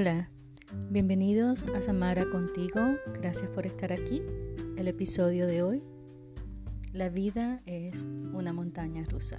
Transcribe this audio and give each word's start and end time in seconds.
Hola, 0.00 0.30
bienvenidos 0.90 1.66
a 1.74 1.82
Samara 1.82 2.30
contigo. 2.30 2.80
Gracias 3.20 3.48
por 3.48 3.66
estar 3.66 3.92
aquí. 3.92 4.22
El 4.76 4.86
episodio 4.86 5.48
de 5.48 5.64
hoy, 5.64 5.82
La 6.92 7.08
vida 7.08 7.62
es 7.66 8.06
una 8.32 8.52
montaña 8.52 9.02
rusa. 9.10 9.38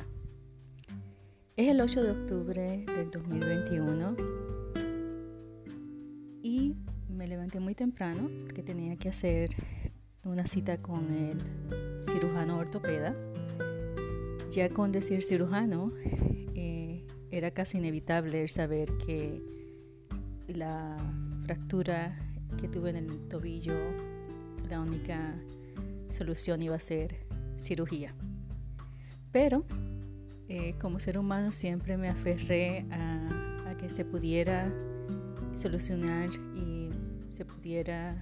Es 1.56 1.70
el 1.70 1.80
8 1.80 2.04
de 2.04 2.12
octubre 2.12 2.86
del 2.86 3.10
2021 3.10 4.18
y 6.44 6.76
me 7.08 7.26
levanté 7.26 7.62
muy 7.62 7.74
temprano 7.74 8.30
porque 8.44 8.62
tenía 8.62 8.98
que 8.98 9.08
hacer 9.08 9.52
una 10.26 10.46
cita 10.46 10.82
con 10.82 11.14
el 11.14 11.38
cirujano 12.04 12.58
ortopeda. 12.58 13.16
Ya 14.52 14.68
con 14.68 14.92
decir 14.92 15.24
cirujano, 15.24 15.94
eh, 16.54 17.06
era 17.32 17.52
casi 17.52 17.78
inevitable 17.78 18.46
saber 18.50 18.92
que 18.98 19.59
la 20.60 20.98
fractura 21.46 22.16
que 22.60 22.68
tuve 22.68 22.90
en 22.90 22.98
el 22.98 23.28
tobillo, 23.30 23.74
la 24.70 24.82
única 24.82 25.34
solución 26.12 26.62
iba 26.62 26.76
a 26.76 26.80
ser 26.80 27.16
cirugía. 27.60 28.14
Pero 29.32 29.64
eh, 30.50 30.76
como 30.82 31.00
ser 31.00 31.18
humano 31.18 31.54
siempre 31.54 31.96
me 31.96 32.10
aferré 32.10 32.86
a, 32.92 33.76
que 33.78 33.90
se 33.90 34.04
pudiera 34.04 34.70
solucionar 35.56 36.30
y 36.54 36.90
se 37.32 37.46
pudiera 37.46 38.22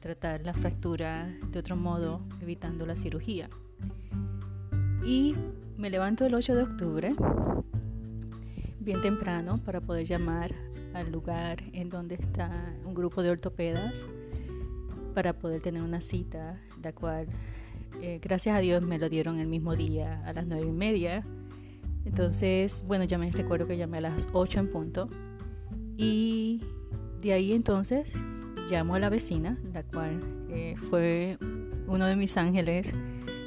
tratar 0.00 0.42
la 0.42 0.54
fractura 0.54 1.34
de 1.50 1.58
otro 1.58 1.74
modo, 1.74 2.20
evitando 2.40 2.86
la 2.86 2.96
cirugía. 2.96 3.50
Y 5.04 5.34
me 5.76 5.90
levanto 5.90 6.24
el 6.24 6.34
8 6.36 6.54
de 6.54 6.62
octubre, 6.62 7.16
bien 8.78 9.02
temprano, 9.02 9.58
para 9.64 9.80
poder 9.80 10.06
llamar 10.06 10.52
al 10.94 11.10
lugar 11.10 11.62
en 11.72 11.88
donde 11.88 12.16
está 12.16 12.74
un 12.84 12.94
grupo 12.94 13.22
de 13.22 13.30
ortopedas 13.30 14.06
para 15.14 15.34
poder 15.34 15.60
tener 15.60 15.82
una 15.82 16.00
cita, 16.00 16.60
la 16.82 16.92
cual, 16.92 17.26
eh, 18.00 18.18
gracias 18.22 18.56
a 18.56 18.60
Dios, 18.60 18.82
me 18.82 18.98
lo 18.98 19.08
dieron 19.08 19.38
el 19.38 19.46
mismo 19.46 19.76
día 19.76 20.22
a 20.26 20.32
las 20.32 20.46
nueve 20.46 20.66
y 20.66 20.72
media. 20.72 21.24
Entonces, 22.04 22.84
bueno, 22.86 23.04
ya 23.04 23.18
me 23.18 23.30
recuerdo 23.30 23.66
que 23.66 23.76
llamé 23.76 23.98
a 23.98 24.02
las 24.02 24.28
8 24.32 24.60
en 24.60 24.70
punto. 24.70 25.08
Y 25.96 26.62
de 27.20 27.32
ahí 27.32 27.52
entonces 27.52 28.10
llamo 28.70 28.94
a 28.94 28.98
la 28.98 29.08
vecina, 29.08 29.58
la 29.72 29.82
cual 29.82 30.20
eh, 30.50 30.74
fue 30.90 31.38
uno 31.86 32.06
de 32.06 32.16
mis 32.16 32.36
ángeles 32.36 32.92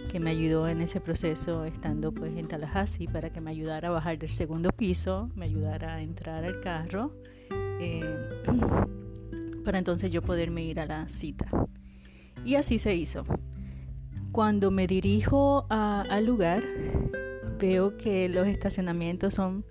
que 0.09 0.19
me 0.19 0.29
ayudó 0.29 0.69
en 0.69 0.81
ese 0.81 1.01
proceso 1.01 1.65
estando 1.65 2.13
pues 2.13 2.37
en 2.37 2.47
Tallahassee 2.47 3.07
para 3.07 3.31
que 3.31 3.41
me 3.41 3.51
ayudara 3.51 3.89
a 3.89 3.91
bajar 3.91 4.17
del 4.17 4.29
segundo 4.29 4.69
piso, 4.69 5.29
me 5.35 5.45
ayudara 5.45 5.95
a 5.95 6.01
entrar 6.01 6.45
al 6.45 6.61
carro 6.61 7.11
eh, 7.79 8.01
para 9.63 9.79
entonces 9.79 10.11
yo 10.11 10.21
poderme 10.21 10.63
ir 10.63 10.79
a 10.79 10.85
la 10.85 11.07
cita. 11.07 11.49
Y 12.45 12.55
así 12.55 12.79
se 12.79 12.95
hizo. 12.95 13.23
Cuando 14.31 14.69
me 14.69 14.85
dirijo 14.85 15.65
al 15.69 16.25
lugar, 16.25 16.63
veo 17.59 17.97
que 17.97 18.29
los 18.29 18.47
estacionamientos 18.47 19.33
son 19.33 19.65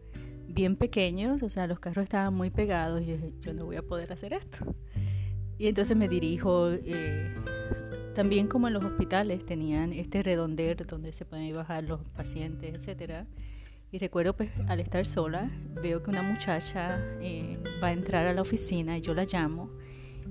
bien 0.48 0.76
pequeños, 0.76 1.42
o 1.42 1.48
sea, 1.48 1.66
los 1.66 1.80
carros 1.80 2.04
estaban 2.04 2.34
muy 2.34 2.50
pegados 2.50 3.02
y 3.02 3.16
yo, 3.40 3.52
no 3.52 3.66
voy 3.66 3.76
a 3.76 3.82
poder 3.82 4.12
hacer 4.12 4.32
esto. 4.32 4.74
Y 5.58 5.68
entonces 5.68 5.96
me 5.96 6.08
dirijo, 6.08 6.70
eh, 6.70 7.34
también 8.14 8.48
como 8.48 8.68
en 8.68 8.74
los 8.74 8.84
hospitales 8.84 9.44
tenían 9.44 9.92
este 9.92 10.22
redondel 10.22 10.76
donde 10.86 11.12
se 11.12 11.24
pueden 11.24 11.52
bajar 11.52 11.84
los 11.84 12.00
pacientes, 12.08 12.74
etcétera. 12.76 13.26
Y 13.94 13.98
recuerdo 13.98 14.34
pues 14.34 14.50
al 14.66 14.80
estar 14.80 15.06
sola, 15.06 15.48
veo 15.80 16.02
que 16.02 16.10
una 16.10 16.22
muchacha 16.22 16.98
eh, 17.20 17.60
va 17.80 17.86
a 17.86 17.92
entrar 17.92 18.26
a 18.26 18.34
la 18.34 18.42
oficina 18.42 18.98
y 18.98 19.00
yo 19.00 19.14
la 19.14 19.22
llamo 19.22 19.70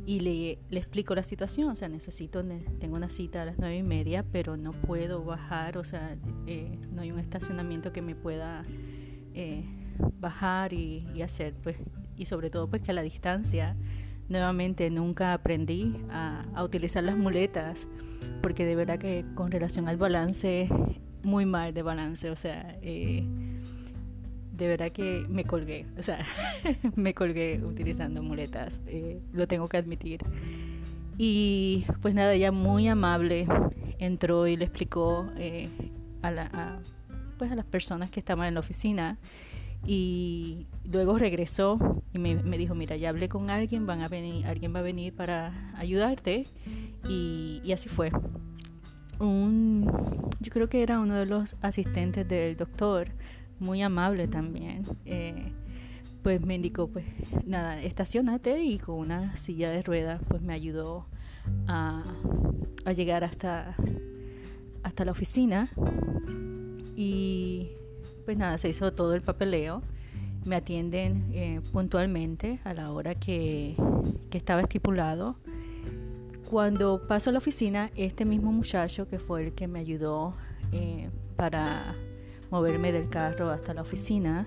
y 0.05 0.19
le, 0.19 0.59
le, 0.69 0.79
explico 0.79 1.15
la 1.15 1.23
situación, 1.23 1.69
o 1.69 1.75
sea, 1.77 1.87
necesito, 1.87 2.43
tengo 2.81 2.97
una 2.97 3.07
cita 3.07 3.43
a 3.43 3.45
las 3.45 3.57
nueve 3.57 3.77
y 3.77 3.83
media, 3.83 4.25
pero 4.29 4.57
no 4.57 4.73
puedo 4.73 5.23
bajar, 5.23 5.77
o 5.77 5.85
sea, 5.85 6.17
eh, 6.45 6.77
no 6.91 7.03
hay 7.03 7.13
un 7.13 7.19
estacionamiento 7.19 7.93
que 7.93 8.01
me 8.01 8.15
pueda 8.15 8.63
eh, 9.33 9.63
bajar 10.19 10.73
y, 10.73 11.21
hacer, 11.21 11.53
pues, 11.63 11.77
y 12.17 12.25
sobre 12.25 12.49
todo 12.49 12.69
pues 12.69 12.81
que 12.81 12.91
a 12.91 12.93
la 12.93 13.01
distancia, 13.01 13.77
nuevamente 14.27 14.89
nunca 14.89 15.31
aprendí 15.31 15.95
a, 16.09 16.41
a 16.53 16.65
utilizar 16.65 17.01
las 17.01 17.15
muletas, 17.15 17.87
porque 18.41 18.65
de 18.65 18.75
verdad 18.75 18.99
que 18.99 19.23
con 19.35 19.51
relación 19.51 19.87
al 19.87 19.95
balance, 19.95 20.67
muy 21.23 21.45
mal 21.45 21.73
de 21.73 21.81
balance, 21.81 22.29
o 22.29 22.35
sea, 22.35 22.77
eh, 22.81 23.23
de 24.53 24.67
verdad 24.67 24.91
que 24.91 25.25
me 25.29 25.45
colgué, 25.45 25.87
o 25.97 26.03
sea, 26.03 26.25
me 26.95 27.13
colgué 27.13 27.59
utilizando 27.63 28.21
muletas, 28.21 28.81
eh, 28.87 29.19
lo 29.33 29.47
tengo 29.47 29.67
que 29.67 29.77
admitir. 29.77 30.21
Y 31.17 31.85
pues 32.01 32.13
nada, 32.13 32.33
ella 32.33 32.51
muy 32.51 32.87
amable 32.87 33.47
entró 33.99 34.47
y 34.47 34.55
le 34.55 34.65
explicó 34.65 35.29
eh, 35.37 35.69
a, 36.21 36.31
la, 36.31 36.79
pues 37.37 37.51
a 37.51 37.55
las 37.55 37.65
personas 37.65 38.09
que 38.09 38.19
estaban 38.19 38.47
en 38.47 38.53
la 38.55 38.59
oficina 38.59 39.17
y 39.85 40.65
luego 40.85 41.17
regresó 41.17 42.01
y 42.13 42.19
me, 42.19 42.57
dijo, 42.57 42.73
mira, 42.73 42.95
ya 42.95 43.09
hablé 43.09 43.29
con 43.29 43.49
alguien, 43.49 43.85
van 43.85 44.01
a 44.01 44.07
venir, 44.07 44.45
alguien 44.45 44.73
va 44.73 44.79
a 44.79 44.83
venir 44.83 45.13
para 45.13 45.73
ayudarte 45.75 46.45
y, 47.07 47.59
y 47.63 47.71
así 47.73 47.89
fue. 47.89 48.11
Un, 49.19 49.85
yo 50.39 50.51
creo 50.51 50.69
que 50.69 50.83
era 50.83 50.99
uno 50.99 51.15
de 51.15 51.25
los 51.25 51.55
asistentes 51.61 52.27
del 52.27 52.55
doctor 52.55 53.09
muy 53.63 53.81
amable 53.81 54.27
también. 54.27 54.83
Eh, 55.05 55.51
pues 56.21 56.45
me 56.45 56.55
indicó, 56.55 56.87
pues 56.87 57.05
nada, 57.45 57.81
estacionate 57.81 58.63
y 58.63 58.79
con 58.79 58.95
una 58.95 59.35
silla 59.37 59.69
de 59.71 59.81
ruedas, 59.81 60.21
pues 60.27 60.41
me 60.41 60.53
ayudó 60.53 61.05
a, 61.67 62.03
llegar 62.95 63.23
hasta, 63.23 63.75
hasta 64.83 65.05
la 65.05 65.11
oficina. 65.11 65.69
Y 66.95 67.71
pues 68.25 68.37
nada, 68.37 68.57
se 68.57 68.69
hizo 68.69 68.93
todo 68.93 69.15
el 69.15 69.21
papeleo. 69.21 69.81
Me 70.45 70.55
atienden 70.55 71.25
eh, 71.33 71.61
puntualmente 71.71 72.59
a 72.63 72.73
la 72.73 72.91
hora 72.91 73.15
que, 73.15 73.75
que 74.29 74.37
estaba 74.37 74.61
estipulado. 74.61 75.37
Cuando 76.49 77.07
paso 77.07 77.31
a 77.31 77.33
la 77.33 77.39
oficina, 77.39 77.89
este 77.95 78.25
mismo 78.25 78.51
muchacho 78.51 79.09
que 79.09 79.19
fue 79.19 79.45
el 79.45 79.53
que 79.53 79.67
me 79.67 79.79
ayudó 79.79 80.35
eh, 80.71 81.09
para 81.35 81.95
moverme 82.53 82.91
del 82.91 83.09
carro 83.09 83.49
hasta 83.49 83.73
la 83.73 83.81
oficina, 83.81 84.45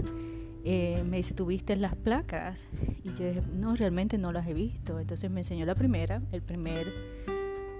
eh, 0.65 1.03
me 1.05 1.17
dice, 1.17 1.34
¿tuviste 1.34 1.75
las 1.75 1.97
placas? 1.97 2.69
Y 3.03 3.12
yo 3.15 3.27
dije, 3.27 3.41
no, 3.53 3.75
realmente 3.75 4.17
no 4.17 4.31
las 4.31 4.47
he 4.47 4.55
visto. 4.55 5.00
Entonces 5.00 5.28
me 5.28 5.41
enseñó 5.41 5.67
la 5.67 5.75
primera, 5.75 6.22
el 6.31 6.41
primer 6.41 6.87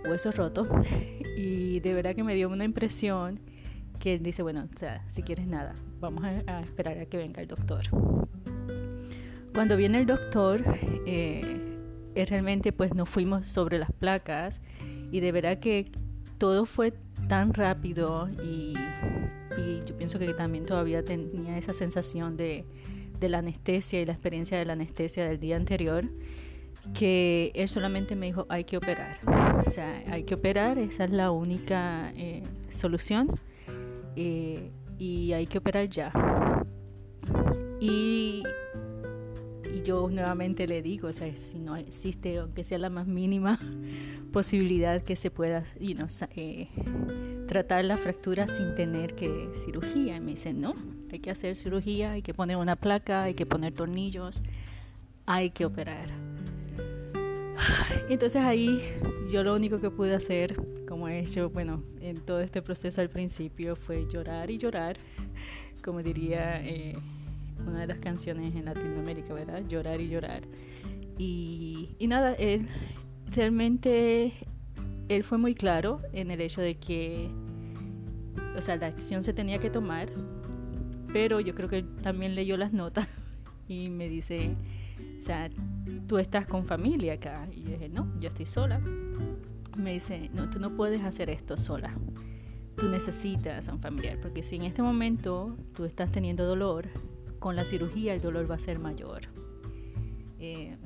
hueso 0.05 0.33
roto, 0.33 0.67
y 1.37 1.79
de 1.79 1.95
verdad 1.95 2.17
que 2.17 2.25
me 2.25 2.35
dio 2.35 2.49
una 2.49 2.65
impresión 2.65 3.39
que 4.01 4.15
él 4.15 4.25
dice, 4.25 4.43
bueno, 4.43 4.69
o 4.75 4.79
sea, 4.79 5.05
si 5.13 5.23
quieres 5.23 5.47
nada, 5.47 5.75
vamos 6.01 6.25
a, 6.25 6.61
esperar 6.61 6.99
a 6.99 7.07
que 7.07 7.19
venga 7.19 7.41
el 7.41 7.47
doctor. 7.47 7.85
Cuando 9.55 9.77
viene 9.77 9.99
el 9.99 10.07
doctor, 10.07 10.61
eh, 11.07 11.79
realmente 12.29 12.73
pues 12.73 12.97
nos 12.97 13.09
fuimos 13.09 13.47
sobre 13.47 13.79
las 13.79 13.93
placas 13.93 14.61
y 15.13 15.21
de 15.21 15.31
verdad 15.31 15.61
que 15.61 15.93
todo 16.39 16.67
fue 16.67 16.95
tan 17.29 17.55
rápido 17.55 18.29
y 18.45 18.75
y 19.57 19.85
yo 19.85 19.97
pienso 19.97 20.19
que 20.19 20.33
también 20.35 20.67
todavía 20.67 21.03
tenía 21.03 21.57
esa 21.59 21.75
sensación 21.75 22.37
de, 22.37 22.65
de 23.19 23.29
la 23.29 23.39
anestesia 23.39 24.01
y 24.01 24.05
la 24.05 24.13
experiencia 24.13 24.59
de 24.59 24.65
la 24.65 24.75
anestesia 24.75 25.27
del 25.27 25.39
día 25.39 25.57
anterior 25.57 26.05
que 26.95 27.53
él 27.55 27.69
solamente 27.69 28.17
me 28.17 28.27
dijo 28.27 28.47
hay 28.49 28.65
que 28.65 28.77
operar 28.77 29.19
o 29.67 29.71
sea 29.71 30.03
hay 30.09 30.25
que 30.25 30.35
operar 30.35 30.79
esa 30.79 31.05
es 31.05 31.11
la 31.11 31.31
única 31.31 32.13
eh, 32.17 32.43
solución 32.71 33.31
eh, 34.15 34.71
y 34.99 35.33
hay 35.33 35.47
que 35.47 35.59
operar 35.59 35.89
ya 35.89 36.13
y, 37.81 38.43
y, 39.75 39.83
yo 39.83 40.09
nuevamente 40.09 40.67
le 40.67 40.81
digo 40.81 41.09
o 41.09 41.13
sea 41.13 41.31
si 41.37 41.59
no 41.59 41.77
existe 41.77 42.39
aunque 42.39 42.65
sea 42.65 42.79
la 42.79 42.89
más 42.89 43.07
mínima 43.07 43.61
posibilidad 44.33 45.03
que 45.03 45.17
se 45.17 45.31
pueda 45.31 45.65
you 45.81 45.95
know, 45.95 46.07
eh, 46.37 46.69
tratar 47.57 47.87
la 47.87 47.97
fractura 47.97 48.49
sin 48.49 48.75
tener 48.75 49.15
que 49.15 49.49
cirugía. 49.65 50.17
Y 50.17 50.21
me 50.21 50.33
dicen, 50.33 50.61
no, 50.61 50.75
hay 51.11 51.21
que 51.21 51.31
hacer 51.31 51.57
cirugía, 51.57 52.13
hay 52.13 52.21
que 52.21 52.35
poner 52.35 52.59
una 52.59 52.77
placa, 52.77 53.23
hay 53.23 53.33
que 53.33 53.47
poner 53.47 53.73
tornillos, 53.73 54.43
hay 55.25 55.49
que 55.49 55.65
operar. 55.65 56.11
Entonces 58.11 58.43
ahí 58.43 58.93
yo 59.33 59.43
lo 59.43 59.55
único 59.55 59.81
que 59.81 59.89
pude 59.89 60.15
hacer, 60.15 60.55
como 60.87 61.09
he 61.09 61.21
hecho, 61.21 61.49
bueno, 61.49 61.83
en 62.03 62.21
todo 62.21 62.41
este 62.41 62.61
proceso 62.61 63.01
al 63.01 63.09
principio, 63.09 63.75
fue 63.75 64.07
llorar 64.07 64.51
y 64.51 64.59
llorar, 64.59 64.99
como 65.83 66.03
diría 66.03 66.63
eh, 66.63 66.95
una 67.67 67.81
de 67.81 67.87
las 67.87 67.99
canciones 68.01 68.55
en 68.55 68.67
Latinoamérica, 68.67 69.33
¿verdad? 69.33 69.63
Llorar 69.67 69.99
y 70.03 70.11
llorar. 70.11 70.43
Y, 71.17 71.97
y 71.99 72.07
nada, 72.07 72.35
él 72.35 72.69
realmente 73.35 74.35
él 75.09 75.25
fue 75.25 75.39
muy 75.39 75.55
claro 75.55 76.01
en 76.13 76.31
el 76.31 76.41
hecho 76.41 76.61
de 76.61 76.77
que, 76.77 77.31
o 78.57 78.63
sea, 78.63 78.77
la 78.77 78.87
acción 78.87 79.23
se 79.25 79.33
tenía 79.33 79.59
que 79.59 79.71
tomar, 79.71 80.09
pero 81.13 81.41
yo 81.41 81.55
creo 81.55 81.69
que 81.69 81.83
también 81.83 82.35
leyó 82.35 82.57
las 82.57 82.73
notas 82.73 83.09
y 83.69 83.91
me 83.91 84.09
dice, 84.09 84.57
sea, 85.27 85.51
tú 86.07 86.19
estás 86.19 86.47
con 86.47 86.65
familia 86.65 87.15
acá. 87.15 87.47
Y 87.53 87.65
yo 87.65 87.71
dije, 87.71 87.89
no, 87.89 88.09
yo 88.21 88.29
estoy 88.29 88.47
sola. 88.47 88.81
Me 89.77 89.93
dice, 89.93 90.31
no, 90.33 90.49
tú 90.49 90.59
no 90.59 90.75
puedes 90.75 91.03
hacer 91.03 91.29
esto 91.29 91.57
sola. 91.57 91.95
Tú 92.77 92.89
necesitas 92.89 93.69
a 93.69 93.73
un 93.73 93.81
familiar, 93.81 94.19
porque 94.21 94.43
si 94.43 94.57
en 94.57 94.63
este 94.63 94.83
momento 94.83 95.57
tú 95.75 95.85
estás 95.85 96.11
teniendo 96.11 96.47
dolor, 96.47 96.89
con 97.39 97.57
la 97.57 97.65
cirugía 97.65 98.15
el 98.15 98.21
dolor 98.21 98.51
va 98.51 98.55
a 98.55 98.59
ser 98.59 98.79
mayor. 98.79 99.23
Eh, 100.39 100.77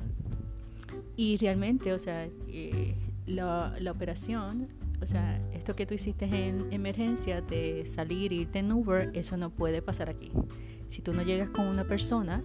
y 1.17 1.37
realmente, 1.37 1.93
o 1.93 1.99
sea, 1.99 2.26
eh, 2.49 2.94
la, 3.26 3.76
la, 3.78 3.90
operación, 3.90 4.69
o 5.02 5.06
sea, 5.06 5.41
esto 5.52 5.75
que 5.75 5.87
tú 5.87 5.94
hiciste 5.94 6.26
en 6.26 6.73
emergencia 6.73 7.41
de 7.41 7.87
salir, 7.87 8.32
irte 8.32 8.58
en 8.58 8.70
Uber, 8.73 9.11
eso 9.14 9.37
no 9.37 9.50
puede 9.50 9.82
pasar 9.82 10.11
aquí. 10.11 10.31
Si 10.88 11.02
tú 11.02 11.14
no 11.14 11.23
llegas 11.23 11.50
con 11.50 11.67
una 11.67 11.85
persona, 11.85 12.43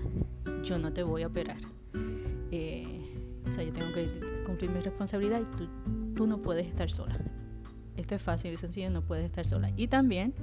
yo 0.63 0.77
no 0.77 0.93
te 0.93 1.03
voy 1.03 1.23
a 1.23 1.27
operar. 1.27 1.57
Eh, 2.51 3.01
o 3.47 3.51
sea, 3.51 3.63
yo 3.63 3.73
tengo 3.73 3.91
que 3.91 4.07
cumplir 4.45 4.71
mi 4.71 4.79
responsabilidad 4.79 5.41
y 5.41 5.57
tú, 5.57 5.67
tú 6.15 6.27
no 6.27 6.41
puedes 6.41 6.67
estar 6.67 6.89
sola. 6.89 7.19
Esto 7.97 8.15
es 8.15 8.21
fácil 8.21 8.53
y 8.53 8.57
sencillo, 8.57 8.89
no 8.89 9.01
puedes 9.01 9.25
estar 9.25 9.45
sola. 9.45 9.71
Y 9.75 9.87
también 9.87 10.33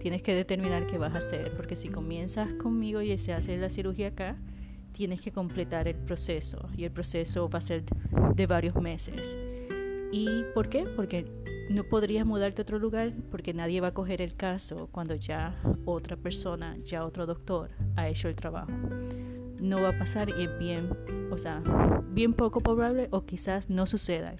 tienes 0.00 0.22
que 0.22 0.34
determinar 0.34 0.86
qué 0.86 0.98
vas 0.98 1.14
a 1.14 1.18
hacer, 1.18 1.54
porque 1.56 1.76
si 1.76 1.88
comienzas 1.88 2.52
conmigo 2.54 3.00
y 3.00 3.16
se 3.18 3.32
hace 3.32 3.56
la 3.56 3.70
cirugía 3.70 4.08
acá, 4.08 4.36
tienes 4.92 5.20
que 5.20 5.32
completar 5.32 5.88
el 5.88 5.94
proceso 5.94 6.68
y 6.76 6.84
el 6.84 6.90
proceso 6.90 7.48
va 7.48 7.58
a 7.58 7.62
ser 7.62 7.84
de 8.34 8.46
varios 8.46 8.74
meses. 8.76 9.36
¿Y 10.10 10.28
por 10.54 10.68
qué? 10.68 10.84
Porque 10.96 11.26
no 11.68 11.84
podrías 11.84 12.24
mudarte 12.24 12.62
a 12.62 12.64
otro 12.64 12.78
lugar 12.78 13.12
porque 13.30 13.52
nadie 13.52 13.80
va 13.80 13.88
a 13.88 13.94
coger 13.94 14.22
el 14.22 14.34
caso 14.34 14.88
cuando 14.90 15.14
ya 15.14 15.60
otra 15.84 16.16
persona, 16.16 16.76
ya 16.84 17.04
otro 17.04 17.26
doctor 17.26 17.70
ha 17.96 18.08
hecho 18.08 18.28
el 18.28 18.36
trabajo. 18.36 18.72
No 19.60 19.82
va 19.82 19.90
a 19.90 19.98
pasar 19.98 20.30
y 20.30 20.44
es 20.44 20.58
bien, 20.58 20.90
o 21.30 21.38
sea, 21.38 21.62
bien 22.10 22.32
poco 22.32 22.60
probable 22.60 23.08
o 23.10 23.26
quizás 23.26 23.68
no 23.68 23.86
suceda 23.86 24.34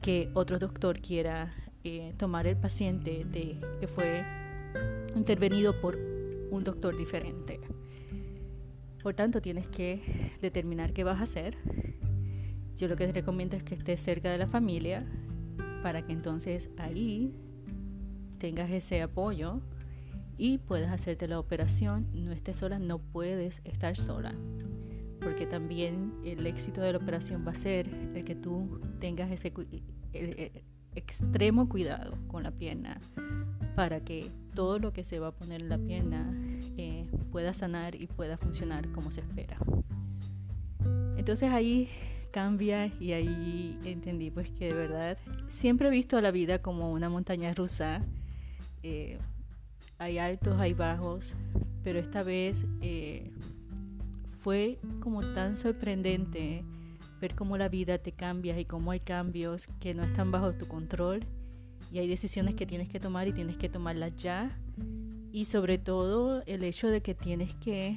que 0.00 0.30
otro 0.34 0.58
doctor 0.58 1.00
quiera 1.00 1.50
eh, 1.82 2.14
tomar 2.18 2.46
el 2.46 2.56
paciente 2.56 3.26
que 3.80 3.88
fue 3.88 4.24
intervenido 5.16 5.80
por 5.80 5.98
un 6.50 6.62
doctor 6.62 6.96
diferente. 6.96 7.60
Por 9.02 9.14
tanto, 9.14 9.40
tienes 9.40 9.66
que 9.66 10.32
determinar 10.40 10.92
qué 10.92 11.04
vas 11.04 11.20
a 11.20 11.24
hacer. 11.24 11.56
Yo 12.76 12.86
lo 12.86 12.96
que 12.96 13.06
te 13.06 13.12
recomiendo 13.12 13.56
es 13.56 13.64
que 13.64 13.74
estés 13.74 14.00
cerca 14.00 14.30
de 14.30 14.38
la 14.38 14.46
familia 14.46 15.06
para 15.82 16.02
que 16.02 16.12
entonces 16.12 16.70
ahí 16.76 17.32
tengas 18.38 18.70
ese 18.70 19.02
apoyo 19.02 19.60
y 20.36 20.58
puedas 20.58 20.90
hacerte 20.92 21.28
la 21.28 21.38
operación. 21.38 22.06
No 22.14 22.32
estés 22.32 22.56
sola, 22.56 22.78
no 22.78 22.98
puedes 22.98 23.60
estar 23.64 23.96
sola. 23.96 24.34
Porque 25.20 25.44
también 25.44 26.14
el 26.24 26.46
éxito 26.46 26.80
de 26.80 26.92
la 26.92 26.98
operación 26.98 27.44
va 27.46 27.52
a 27.52 27.54
ser 27.54 27.88
el 28.14 28.24
que 28.24 28.34
tú 28.34 28.80
tengas 29.00 29.30
ese 29.30 29.52
extremo 30.94 31.68
cuidado 31.68 32.16
con 32.26 32.42
la 32.42 32.50
pierna 32.50 32.98
para 33.76 34.00
que 34.00 34.30
todo 34.54 34.78
lo 34.78 34.92
que 34.92 35.04
se 35.04 35.18
va 35.18 35.28
a 35.28 35.32
poner 35.32 35.60
en 35.60 35.68
la 35.68 35.78
pierna 35.78 36.34
eh, 36.76 37.06
pueda 37.30 37.52
sanar 37.52 37.94
y 37.94 38.06
pueda 38.06 38.38
funcionar 38.38 38.90
como 38.92 39.10
se 39.10 39.20
espera. 39.20 39.58
Entonces 41.16 41.50
ahí 41.50 41.88
cambia 42.30 42.86
y 43.00 43.12
ahí 43.12 43.78
entendí 43.84 44.30
pues 44.30 44.50
que 44.50 44.66
de 44.66 44.74
verdad 44.74 45.18
siempre 45.48 45.88
he 45.88 45.90
visto 45.90 46.20
la 46.20 46.30
vida 46.30 46.60
como 46.60 46.92
una 46.92 47.08
montaña 47.08 47.52
rusa. 47.54 48.02
Eh, 48.82 49.18
hay 49.98 50.18
altos, 50.18 50.58
hay 50.58 50.72
bajos, 50.72 51.34
pero 51.82 51.98
esta 51.98 52.22
vez 52.22 52.64
eh, 52.80 53.30
fue 54.38 54.78
como 55.00 55.22
tan 55.34 55.56
sorprendente 55.56 56.64
ver 57.20 57.34
cómo 57.34 57.58
la 57.58 57.68
vida 57.68 57.98
te 57.98 58.12
cambia 58.12 58.58
y 58.58 58.64
cómo 58.64 58.90
hay 58.90 59.00
cambios 59.00 59.68
que 59.78 59.92
no 59.94 60.02
están 60.04 60.30
bajo 60.30 60.52
tu 60.52 60.66
control 60.66 61.26
y 61.92 61.98
hay 61.98 62.08
decisiones 62.08 62.54
que 62.54 62.66
tienes 62.66 62.88
que 62.88 62.98
tomar 62.98 63.28
y 63.28 63.32
tienes 63.32 63.58
que 63.58 63.68
tomarlas 63.68 64.16
ya 64.16 64.56
y 65.32 65.44
sobre 65.44 65.78
todo 65.78 66.42
el 66.46 66.64
hecho 66.64 66.88
de 66.88 67.02
que 67.02 67.14
tienes 67.14 67.54
que 67.56 67.96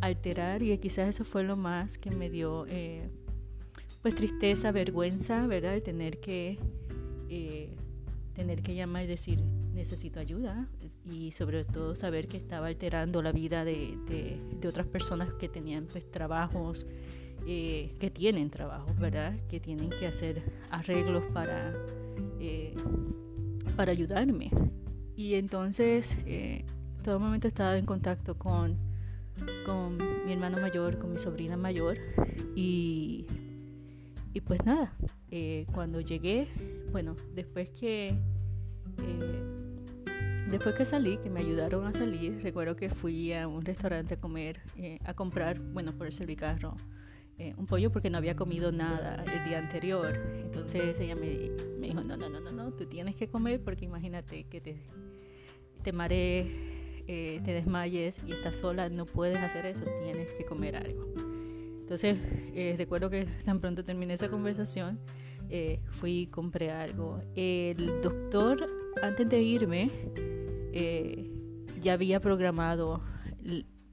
alterar 0.00 0.62
y 0.62 0.76
quizás 0.78 1.08
eso 1.08 1.24
fue 1.24 1.42
lo 1.42 1.56
más 1.56 1.98
que 1.98 2.10
me 2.10 2.30
dio 2.30 2.66
eh, 2.68 3.08
pues 4.02 4.14
tristeza, 4.14 4.70
vergüenza, 4.72 5.46
¿verdad? 5.46 5.74
El 5.74 5.82
tener 5.82 6.20
que 6.20 6.58
eh, 7.28 7.74
tener 8.34 8.62
que 8.62 8.74
llamar 8.74 9.04
y 9.04 9.06
decir 9.06 9.42
necesito 9.74 10.20
ayuda 10.20 10.68
y 11.04 11.32
sobre 11.32 11.64
todo 11.64 11.96
saber 11.96 12.28
que 12.28 12.36
estaba 12.36 12.68
alterando 12.68 13.22
la 13.22 13.32
vida 13.32 13.64
de, 13.64 13.96
de, 14.60 14.68
otras 14.68 14.86
personas 14.86 15.32
que 15.34 15.48
tenían 15.48 15.86
pues 15.86 16.10
trabajos, 16.10 16.86
eh, 17.46 17.94
que 17.98 18.10
tienen 18.10 18.50
trabajos, 18.50 18.96
¿verdad? 18.98 19.34
Que 19.48 19.60
tienen 19.60 19.90
que 19.90 20.06
hacer 20.06 20.42
arreglos 20.70 21.24
para, 21.32 21.74
para 23.76 23.92
ayudarme. 23.92 24.50
Y 25.16 25.34
entonces 25.34 26.16
todo 27.02 27.18
momento 27.18 27.46
he 27.46 27.50
estado 27.50 27.76
en 27.76 27.86
contacto 27.86 28.36
con, 28.36 28.76
con 29.64 29.98
mi 30.24 30.32
hermano 30.32 30.60
mayor, 30.60 30.98
con 30.98 31.12
mi 31.12 31.18
sobrina 31.18 31.56
mayor 31.56 31.98
y, 32.54 33.26
y 34.32 34.40
pues 34.40 34.64
nada, 34.64 34.92
eh, 35.30 35.66
cuando 35.72 36.00
llegué, 36.00 36.48
bueno, 36.92 37.16
después 37.34 37.70
que 37.70 38.14
Después 40.50 40.74
que 40.74 40.86
salí, 40.86 41.18
que 41.18 41.28
me 41.28 41.40
ayudaron 41.40 41.86
a 41.86 41.92
salir, 41.92 42.40
recuerdo 42.42 42.74
que 42.74 42.88
fui 42.88 43.34
a 43.34 43.46
un 43.46 43.66
restaurante 43.66 44.14
a 44.14 44.20
comer, 44.20 44.62
eh, 44.78 44.98
a 45.04 45.12
comprar, 45.12 45.60
bueno, 45.60 45.92
por 45.92 46.06
el 46.06 46.14
servicarro, 46.14 46.74
eh, 47.36 47.54
un 47.58 47.66
pollo 47.66 47.92
porque 47.92 48.08
no 48.08 48.16
había 48.16 48.34
comido 48.34 48.72
nada 48.72 49.22
el 49.30 49.44
día 49.46 49.58
anterior. 49.58 50.18
Entonces 50.42 50.98
ella 51.00 51.14
me, 51.14 51.50
me, 51.78 51.88
dijo, 51.88 52.02
no, 52.02 52.16
no, 52.16 52.30
no, 52.30 52.40
no, 52.40 52.50
no, 52.50 52.72
tú 52.72 52.86
tienes 52.86 53.14
que 53.14 53.28
comer 53.28 53.62
porque 53.62 53.84
imagínate 53.84 54.44
que 54.44 54.62
te, 54.62 54.80
te 55.82 55.92
marees, 55.92 56.46
eh, 57.08 57.40
te 57.44 57.52
desmayes 57.52 58.22
y 58.24 58.32
estás 58.32 58.58
sola, 58.58 58.88
no 58.88 59.04
puedes 59.04 59.38
hacer 59.38 59.66
eso, 59.66 59.84
tienes 60.04 60.30
que 60.32 60.44
comer 60.44 60.76
algo. 60.76 61.12
Entonces 61.80 62.18
recuerdo 62.76 63.08
que 63.08 63.26
tan 63.44 63.60
pronto 63.60 63.82
terminé 63.82 64.14
esa 64.14 64.28
conversación, 64.28 65.00
fui 65.92 66.20
y 66.20 66.26
compré 66.26 66.70
algo. 66.70 67.20
El 67.34 68.02
doctor, 68.02 68.66
antes 69.02 69.26
de 69.28 69.40
irme, 69.40 69.90
eh, 70.72 71.30
ya 71.80 71.94
había 71.94 72.20
programado, 72.20 73.02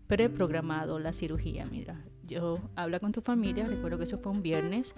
preprogramado 0.07 1.00
la 1.00 1.13
cirugía. 1.13 1.65
Mira, 1.72 2.03
yo 2.24 2.55
habla 2.75 3.00
con 3.00 3.12
tu 3.12 3.22
familia, 3.22 3.67
recuerdo 3.67 3.98
que 3.98 4.03
eso 4.05 4.17
fue 4.17 4.31
un 4.31 4.41
viernes, 4.41 4.95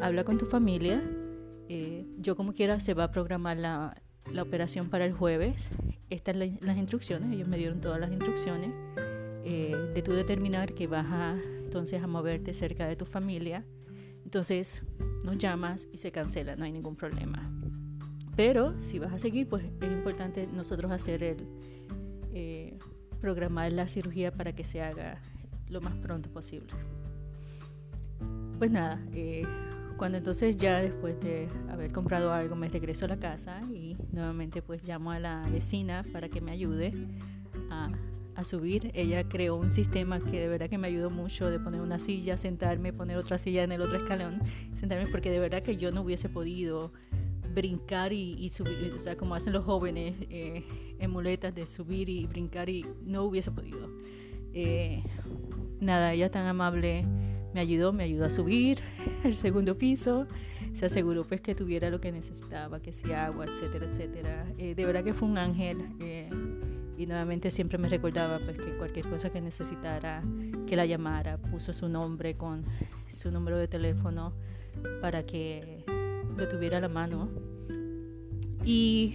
habla 0.00 0.24
con 0.24 0.38
tu 0.38 0.46
familia. 0.46 1.02
Eh, 1.68 2.06
yo 2.18 2.36
como 2.36 2.52
quiera 2.52 2.80
se 2.80 2.94
va 2.94 3.04
a 3.04 3.10
programar 3.12 3.56
la, 3.56 4.01
la 4.30 4.42
operación 4.42 4.88
para 4.88 5.04
el 5.04 5.12
jueves. 5.12 5.70
Estas 6.10 6.36
son 6.36 6.58
las 6.60 6.76
instrucciones, 6.76 7.32
ellos 7.32 7.48
me 7.48 7.56
dieron 7.56 7.80
todas 7.80 8.00
las 8.00 8.12
instrucciones 8.12 8.70
eh, 9.44 9.74
de 9.94 10.02
tú 10.02 10.12
determinar 10.12 10.74
que 10.74 10.86
vas 10.86 11.06
a 11.08 11.36
entonces 11.64 12.02
a 12.02 12.06
moverte 12.06 12.54
cerca 12.54 12.86
de 12.86 12.96
tu 12.96 13.06
familia. 13.06 13.64
Entonces 14.24 14.82
nos 15.24 15.38
llamas 15.38 15.88
y 15.92 15.98
se 15.98 16.12
cancela, 16.12 16.56
no 16.56 16.64
hay 16.64 16.72
ningún 16.72 16.96
problema. 16.96 17.50
Pero 18.36 18.78
si 18.80 18.98
vas 18.98 19.12
a 19.12 19.18
seguir, 19.18 19.48
pues 19.48 19.64
es 19.80 19.90
importante 19.90 20.46
nosotros 20.46 20.90
hacer 20.90 21.22
el 21.22 21.46
eh, 22.32 22.78
programar 23.20 23.72
la 23.72 23.88
cirugía 23.88 24.32
para 24.32 24.54
que 24.54 24.64
se 24.64 24.82
haga 24.82 25.20
lo 25.68 25.80
más 25.80 25.94
pronto 25.96 26.30
posible. 26.30 26.72
Pues 28.58 28.70
nada, 28.70 29.00
eh, 29.12 29.44
cuando 30.02 30.18
entonces 30.18 30.56
ya 30.56 30.80
después 30.80 31.20
de 31.20 31.46
haber 31.70 31.92
comprado 31.92 32.32
algo 32.32 32.56
me 32.56 32.68
regreso 32.68 33.04
a 33.04 33.08
la 33.08 33.20
casa 33.20 33.62
y 33.72 33.96
nuevamente 34.10 34.60
pues 34.60 34.82
llamo 34.82 35.12
a 35.12 35.20
la 35.20 35.46
vecina 35.48 36.04
para 36.12 36.28
que 36.28 36.40
me 36.40 36.50
ayude 36.50 36.92
a, 37.70 37.88
subir. 38.42 38.90
Ella 38.94 39.28
creó 39.28 39.54
un 39.54 39.70
sistema 39.70 40.18
que 40.18 40.40
de 40.40 40.48
verdad 40.48 40.68
que 40.68 40.76
me 40.76 40.88
ayudó 40.88 41.08
mucho 41.08 41.48
de 41.50 41.60
poner 41.60 41.80
una 41.80 42.00
silla, 42.00 42.36
sentarme, 42.36 42.92
poner 42.92 43.16
otra 43.16 43.38
silla 43.38 43.62
en 43.62 43.70
el 43.70 43.80
otro 43.80 43.96
escalón, 43.96 44.40
sentarme 44.80 45.06
porque 45.06 45.30
de 45.30 45.38
verdad 45.38 45.62
que 45.62 45.76
yo 45.76 45.92
no 45.92 46.02
hubiese 46.02 46.28
podido 46.28 46.90
brincar 47.54 48.12
y, 48.12 48.48
subir, 48.48 48.92
o 48.96 48.98
sea, 48.98 49.16
como 49.16 49.36
hacen 49.36 49.52
los 49.52 49.64
jóvenes 49.64 50.16
eh, 50.30 50.64
en 50.98 51.10
muletas 51.12 51.54
de 51.54 51.64
subir 51.68 52.08
y 52.08 52.26
brincar 52.26 52.68
y 52.68 52.84
no 53.04 53.22
hubiese 53.22 53.52
podido. 53.52 53.88
Eh, 54.52 55.04
nada, 55.78 56.12
ella 56.12 56.28
tan 56.28 56.46
amable 56.46 57.06
me 57.54 57.60
ayudó, 57.60 57.92
me 57.92 58.04
ayudó 58.04 58.24
a 58.24 58.30
subir 58.30 58.78
al 59.24 59.34
segundo 59.34 59.76
piso, 59.76 60.26
se 60.74 60.86
aseguró 60.86 61.24
pues 61.24 61.40
que 61.40 61.54
tuviera 61.54 61.90
lo 61.90 62.00
que 62.00 62.12
necesitaba, 62.12 62.80
que 62.80 62.92
si 62.92 63.12
agua, 63.12 63.44
etcétera, 63.44 63.86
etcétera. 63.86 64.46
Eh, 64.58 64.74
de 64.74 64.86
verdad 64.86 65.04
que 65.04 65.14
fue 65.14 65.28
un 65.28 65.38
ángel 65.38 65.78
y 66.96 67.06
nuevamente 67.06 67.50
siempre 67.50 67.78
me 67.78 67.88
recordaba 67.88 68.38
pues 68.38 68.56
que 68.56 68.76
cualquier 68.76 69.08
cosa 69.08 69.30
que 69.30 69.40
necesitara, 69.40 70.22
que 70.66 70.76
la 70.76 70.86
llamara, 70.86 71.38
puso 71.38 71.72
su 71.72 71.88
nombre 71.88 72.36
con 72.36 72.64
su 73.12 73.30
número 73.30 73.58
de 73.58 73.68
teléfono 73.68 74.32
para 75.00 75.24
que 75.24 75.84
lo 76.36 76.48
tuviera 76.48 76.78
a 76.78 76.80
la 76.80 76.88
mano. 76.88 77.28
Y 78.64 79.14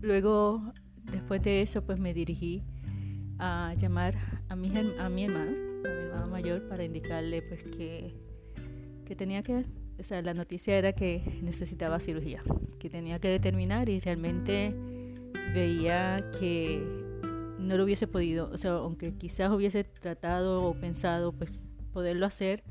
luego, 0.00 0.72
después 1.12 1.42
de 1.42 1.62
eso, 1.62 1.82
pues 1.82 2.00
me 2.00 2.14
dirigí 2.14 2.62
a 3.38 3.74
llamar 3.76 4.14
a 4.48 4.56
mi, 4.56 4.72
a 4.98 5.08
mi 5.10 5.24
hermano 5.24 5.65
a 5.86 5.94
mi 5.94 6.00
hermano 6.06 6.26
mayor 6.28 6.68
para 6.68 6.84
indicarle 6.84 7.42
pues 7.42 7.64
que, 7.64 8.14
que 9.04 9.16
tenía 9.16 9.42
que, 9.42 9.64
o 9.98 10.02
sea, 10.02 10.22
la 10.22 10.34
noticia 10.34 10.76
era 10.76 10.92
que 10.92 11.22
necesitaba 11.42 12.00
cirugía, 12.00 12.42
que 12.78 12.90
tenía 12.90 13.18
que 13.18 13.28
determinar 13.28 13.88
y 13.88 14.00
realmente 14.00 14.74
veía 15.54 16.30
que 16.38 16.82
no 17.58 17.76
lo 17.76 17.84
hubiese 17.84 18.06
podido, 18.06 18.50
o 18.52 18.58
sea, 18.58 18.72
aunque 18.72 19.14
quizás 19.14 19.50
hubiese 19.50 19.84
tratado 19.84 20.62
o 20.62 20.74
pensado 20.74 21.32
pues 21.32 21.52
poderlo 21.92 22.26
hacer, 22.26 22.62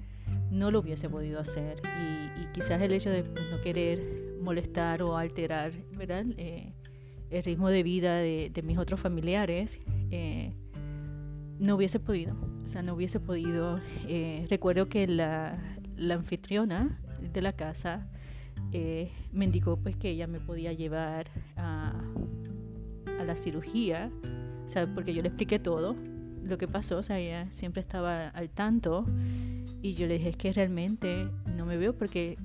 no 0.52 0.72
lo 0.72 0.80
hubiese 0.80 1.10
podido 1.10 1.40
hacer 1.40 1.82
y, 2.02 2.26
quizás 2.54 2.82
el 2.82 2.94
hecho 2.94 3.10
de 3.10 3.24
pues, 3.24 3.44
no 3.52 3.60
querer 3.60 4.38
molestar 4.40 5.02
o 5.02 5.18
alterar, 5.18 5.74
¿verdad? 5.98 6.26
Eh, 6.38 6.72
el 7.30 7.44
ritmo 7.44 7.70
de 7.70 7.84
vida 7.84 8.18
de, 8.18 8.50
de 8.54 8.62
mis 8.62 8.78
otros 8.78 9.00
familiares, 9.00 9.80
eh, 10.12 10.54
no 11.60 11.76
hubiese 11.76 12.00
podido, 12.00 12.36
o 12.64 12.68
sea, 12.68 12.82
no 12.82 12.94
hubiese 12.94 13.20
podido. 13.20 13.80
Eh, 14.08 14.46
recuerdo 14.50 14.88
que 14.88 15.08
la, 15.08 15.58
la, 15.96 16.16
anfitriona 16.16 17.00
de 17.34 17.42
la 17.42 17.54
casa 17.54 18.08
eh, 18.72 19.12
me 19.32 19.46
indicó 19.46 19.78
pues 19.78 19.96
que 19.96 20.10
ella 20.10 20.28
me 20.28 20.40
podía 20.40 20.74
llevar 20.74 21.28
a, 21.58 21.94
a 23.20 23.24
la 23.24 23.36
cirugía, 23.36 24.12
o 24.66 24.70
sea, 24.70 24.94
porque 24.94 25.14
yo 25.14 25.22
le 25.22 25.30
expliqué 25.30 25.60
todo 25.60 25.96
lo 26.44 26.58
que 26.58 26.68
pasó, 26.68 26.98
o 26.98 27.04
sea, 27.04 27.20
ella 27.20 27.48
siempre 27.52 27.82
estaba 27.82 28.28
al 28.30 28.50
tanto 28.50 29.06
y 29.82 29.94
yo 29.94 30.08
le 30.08 30.16
dije 30.16 30.30
es 30.30 30.38
que 30.38 30.54
realmente 30.54 31.28
no 31.58 31.66
me 31.66 31.78
veo 31.78 31.96
porque 31.96 32.38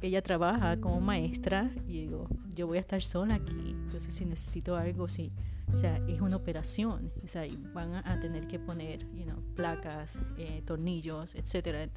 ella 0.00 0.22
trabaja 0.22 0.80
como 0.80 1.00
maestra 1.00 1.70
y 1.86 2.02
digo, 2.02 2.28
yo 2.54 2.66
voy 2.66 2.78
a 2.78 2.80
estar 2.80 3.02
sola 3.02 3.36
aquí, 3.36 3.70
entonces 3.70 4.14
si 4.14 4.24
necesito 4.24 4.76
algo, 4.76 5.08
si, 5.08 5.32
o 5.72 5.76
sea, 5.76 6.00
es 6.06 6.20
una 6.20 6.36
operación, 6.36 7.10
o 7.24 7.28
sea, 7.28 7.46
y 7.46 7.56
van 7.74 7.94
a, 7.94 8.20
tener 8.20 8.46
que 8.46 8.58
poner, 8.58 9.00
you 9.12 9.24
know, 9.24 9.40
placas, 9.54 10.18
eh, 10.36 10.62
tornillos, 10.64 11.34
etcétera. 11.34 11.88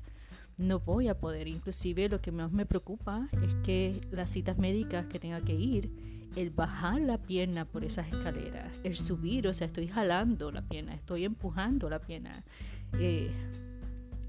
No 0.57 0.79
voy 0.79 1.07
a 1.07 1.17
poder, 1.17 1.47
inclusive 1.47 2.09
lo 2.09 2.21
que 2.21 2.31
más 2.31 2.51
me 2.51 2.65
preocupa 2.65 3.27
es 3.41 3.55
que 3.63 3.99
las 4.11 4.29
citas 4.29 4.57
médicas 4.57 5.05
que 5.07 5.19
tenga 5.19 5.41
que 5.41 5.55
ir, 5.55 5.91
el 6.35 6.49
bajar 6.49 7.01
la 7.01 7.17
pierna 7.17 7.65
por 7.65 7.83
esas 7.83 8.07
escaleras, 8.07 8.79
el 8.83 8.95
subir, 8.95 9.47
o 9.47 9.53
sea, 9.53 9.67
estoy 9.67 9.87
jalando 9.87 10.51
la 10.51 10.61
pierna, 10.61 10.93
estoy 10.93 11.25
empujando 11.25 11.89
la 11.89 11.99
pierna. 11.99 12.43
Eh, 12.99 13.31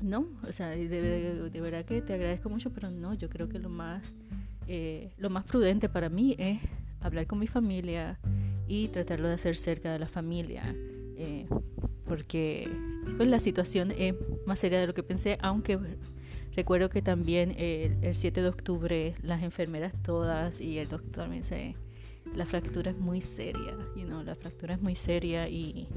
no, 0.03 0.27
o 0.49 0.53
sea, 0.53 0.69
de, 0.69 1.51
verdad 1.61 1.85
que 1.85 2.03
te 2.03 2.15
agradezco 2.15 2.49
mucho, 2.49 2.71
pero 2.73 2.91
no, 2.91 3.15
yo 3.15 3.29
creo 3.29 3.49
que 3.49 3.59
lo 3.59 3.69
más, 3.69 4.15
eh, 4.67 5.11
lo 5.17 5.31
más 5.31 5.45
prudente 5.45 5.89
para 5.89 6.09
mí 6.09 6.35
es 6.39 6.61
hablar 7.01 7.27
con 7.27 7.39
mi 7.39 7.47
familia 7.47 8.19
y 8.67 8.89
tratarlo 8.89 9.29
de 9.29 9.35
hacer 9.35 9.57
cerca 9.57 9.93
de 9.93 9.99
la 9.99 10.07
familia, 10.07 10.75
eh, 11.17 11.47
porque 12.05 12.69
pues 13.17 13.29
la 13.29 13.39
situación 13.39 13.93
es 13.97 14.15
más 14.47 14.59
seria 14.59 14.81
de 14.81 14.87
lo 14.87 14.95
que 14.95 15.03
pensé, 15.03 15.39
aunque 15.41 15.79
recuerdo 16.55 16.91
que 16.91 17.03
también 17.03 17.55
el, 17.59 18.15
7 18.15 18.43
de 18.43 18.49
octubre 18.49 19.15
las 19.23 19.43
enfermeras 19.43 19.95
todas 20.03 20.61
y 20.61 20.79
el 20.79 20.89
doctor 20.89 21.13
también 21.13 21.45
se, 21.45 21.75
la 22.35 22.47
fractura 22.47 22.91
es 22.91 22.99
muy 22.99 23.21
seria, 23.21 23.77
you 23.97 24.05
know, 24.05 24.23
la 24.23 24.35
fractura 24.35 24.75
es 24.75 24.81
muy 24.81 24.95
seria 24.95 25.49
y 25.49 25.89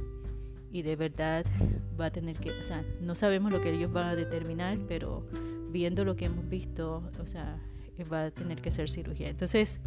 y 0.76 0.82
de 0.82 0.98
verdad 0.98 1.46
va 1.98 2.08
a 2.08 2.12
tener 2.12 2.38
que, 2.38 2.52
o 2.52 2.64
sea, 2.64 2.84
no 3.00 3.16
sabemos 3.16 3.54
lo 3.54 3.62
que 3.62 3.74
ellos 3.74 3.94
van 3.94 4.10
a 4.10 4.16
determinar, 4.18 4.78
pero 4.90 5.26
viendo 5.72 6.04
lo 6.04 6.18
que 6.18 6.26
hemos 6.26 6.50
visto, 6.50 7.02
o 7.18 7.28
sea, 7.28 7.58
va 8.12 8.26
a 8.26 8.32
tener 8.32 8.62
que 8.62 8.72
ser 8.72 8.90
cirugía. 8.90 9.30
Entonces, 9.30 9.80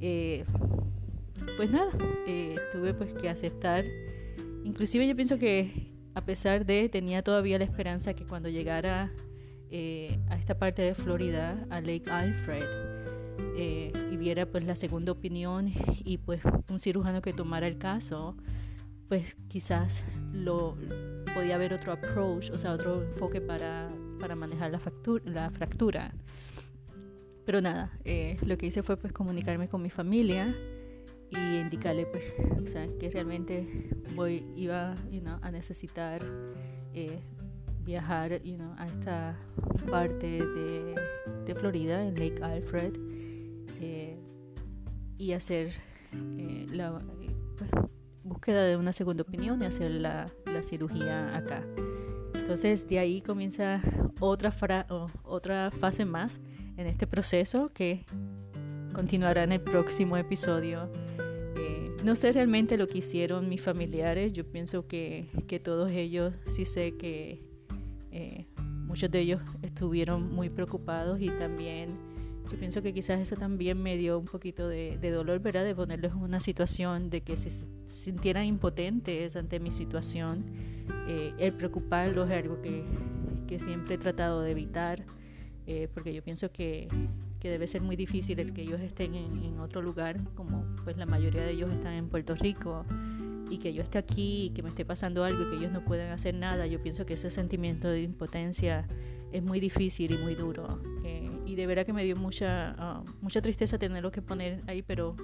eh, 0.00 0.44
pues 1.56 1.70
nada, 1.70 1.92
eh, 2.26 2.56
tuve 2.72 2.94
pues 2.94 3.14
que 3.14 3.28
aceptar. 3.28 3.84
Inclusive 4.64 5.06
yo 5.06 5.14
pienso 5.14 5.38
que 5.38 5.92
a 6.16 6.24
pesar 6.24 6.66
de, 6.66 6.88
tenía 6.88 7.22
todavía 7.22 7.56
la 7.56 7.64
esperanza 7.64 8.14
que 8.14 8.24
cuando 8.24 8.48
llegara 8.48 9.12
eh, 9.70 10.18
a 10.30 10.36
esta 10.36 10.58
parte 10.58 10.82
de 10.82 10.96
Florida, 10.96 11.64
a 11.70 11.80
Lake 11.80 12.10
Alfred, 12.10 12.64
y 13.56 14.16
viera 14.16 14.46
pues 14.46 14.64
la 14.64 14.74
segunda 14.74 15.12
opinión 15.12 15.72
y 16.04 16.18
pues 16.18 16.40
un 16.70 16.80
cirujano 16.80 17.22
que 17.22 17.32
tomara 17.32 17.68
el 17.68 17.78
caso, 17.78 18.36
pues 19.08 19.36
quizás 19.48 20.04
lo 20.32 20.76
podía 21.34 21.54
haber 21.54 21.72
otro 21.72 21.92
approach, 21.92 22.50
o 22.50 22.58
sea, 22.58 22.72
otro 22.72 23.02
enfoque 23.02 23.40
para, 23.40 23.90
para 24.20 24.34
manejar 24.34 24.70
la, 24.70 24.80
la 25.24 25.50
fractura. 25.50 26.12
Pero 27.46 27.62
nada, 27.62 27.98
eh, 28.04 28.36
lo 28.44 28.58
que 28.58 28.66
hice 28.66 28.82
fue 28.82 28.98
pues 28.98 29.12
comunicarme 29.12 29.68
con 29.68 29.80
mi 29.80 29.88
familia 29.88 30.54
y 31.30 31.56
indicarle 31.56 32.04
pues, 32.04 32.34
o 32.62 32.66
sea, 32.66 32.86
que 33.00 33.08
realmente 33.08 33.88
voy, 34.14 34.44
iba 34.54 34.94
a 35.40 35.50
necesitar 35.50 36.22
eh, 36.92 37.20
viajar 37.84 38.42
you 38.42 38.56
know, 38.56 38.74
a 38.76 38.84
esta 38.84 39.36
parte 39.90 40.26
de, 40.26 40.94
de, 41.46 41.54
Florida, 41.54 42.06
en 42.06 42.14
Lake 42.16 42.42
Alfred, 42.42 42.92
eh, 43.80 44.18
y 45.16 45.32
hacer 45.32 45.72
la, 46.70 47.00
pues, 47.56 47.70
búsqueda 48.28 48.64
de 48.64 48.76
una 48.76 48.92
segunda 48.92 49.22
opinión 49.22 49.62
y 49.62 49.66
hacer 49.66 49.90
la, 49.90 50.26
cirugía 50.62 51.36
acá. 51.36 51.64
Entonces 52.34 52.88
de 52.88 52.98
ahí 52.98 53.20
comienza 53.20 53.80
otra, 54.20 54.54
otra 55.22 55.70
fase 55.70 56.04
más 56.04 56.40
en 56.76 56.86
este 56.86 57.06
proceso 57.06 57.70
que 57.72 58.04
continuará 58.92 59.44
en 59.44 59.52
el 59.52 59.60
próximo 59.60 60.16
episodio. 60.16 60.90
Eh, 61.56 61.96
no 62.04 62.16
sé 62.16 62.32
realmente 62.32 62.76
lo 62.76 62.86
que 62.86 62.98
hicieron 62.98 63.48
mis 63.48 63.62
familiares, 63.62 64.32
yo 64.32 64.44
pienso 64.44 64.86
que, 64.86 65.28
que 65.46 65.60
todos 65.60 65.90
ellos 65.90 66.34
sí 66.46 66.64
sé 66.64 66.96
que 66.96 67.42
eh, 68.10 68.46
muchos 68.88 69.10
de 69.10 69.20
ellos 69.20 69.42
estuvieron 69.62 70.32
muy 70.34 70.48
preocupados 70.48 71.20
y 71.20 71.28
también 71.28 71.96
yo 72.50 72.58
pienso 72.58 72.80
que 72.80 72.94
quizás 72.94 73.20
eso 73.20 73.36
también 73.36 73.80
me 73.82 73.96
dio 73.96 74.18
un 74.18 74.24
poquito 74.24 74.68
de, 74.68 74.98
dolor, 75.10 75.40
¿verdad? 75.40 75.64
De 75.64 75.74
ponerles 75.74 76.12
en 76.12 76.18
una 76.18 76.40
situación 76.40 77.10
de 77.10 77.20
que 77.20 77.36
se 77.36 77.50
sintieran 77.88 78.44
impotentes 78.44 79.36
ante 79.36 79.60
mi 79.60 79.70
situación. 79.70 80.44
Eh, 81.06 81.32
el 81.38 81.52
preocuparlos 81.52 82.30
es 82.30 82.36
algo 82.36 82.60
que, 82.62 82.84
que, 83.46 83.58
siempre 83.58 83.96
he 83.96 83.98
tratado 83.98 84.42
de 84.42 84.50
evitar, 84.50 85.04
eh, 85.66 85.88
porque 85.92 86.14
yo 86.14 86.22
pienso 86.22 86.50
que, 86.50 86.88
que, 87.40 87.50
debe 87.50 87.66
ser 87.66 87.82
muy 87.82 87.96
difícil 87.96 88.40
el 88.40 88.52
que 88.52 88.62
ellos 88.62 88.80
estén 88.80 89.14
en, 89.14 89.44
en, 89.44 89.60
otro 89.60 89.82
lugar, 89.82 90.20
como 90.34 90.64
pues 90.84 90.96
la 90.96 91.06
mayoría 91.06 91.42
de 91.42 91.52
ellos 91.52 91.70
están 91.70 91.94
en 91.94 92.08
Puerto 92.08 92.34
Rico, 92.34 92.84
y 93.50 93.58
que 93.58 93.72
yo 93.72 93.82
esté 93.82 93.98
aquí 93.98 94.46
y 94.46 94.50
que 94.50 94.62
me 94.62 94.68
esté 94.68 94.84
pasando 94.84 95.24
algo 95.24 95.42
y 95.44 95.50
que 95.50 95.56
ellos 95.56 95.72
no 95.72 95.84
puedan 95.84 96.12
hacer 96.12 96.34
nada. 96.34 96.66
Yo 96.66 96.82
pienso 96.82 97.06
que 97.06 97.14
ese 97.14 97.30
sentimiento 97.30 97.88
de 97.88 98.02
impotencia 98.02 98.86
es 99.32 99.42
muy 99.42 99.60
difícil 99.60 100.12
y 100.12 100.18
muy 100.18 100.34
duro. 100.34 100.80
Eh, 101.04 101.30
y 101.46 101.54
de 101.54 101.66
verdad 101.66 101.84
que 101.84 101.92
me 101.92 102.04
dio 102.04 102.16
mucha, 102.16 102.74
ah, 102.78 103.02
mucha 103.20 103.40
tristeza 103.40 103.78
tenerlo 103.78 104.10
que 104.10 104.22
poner 104.22 104.62
ahí, 104.66 104.82
pero 104.82 105.16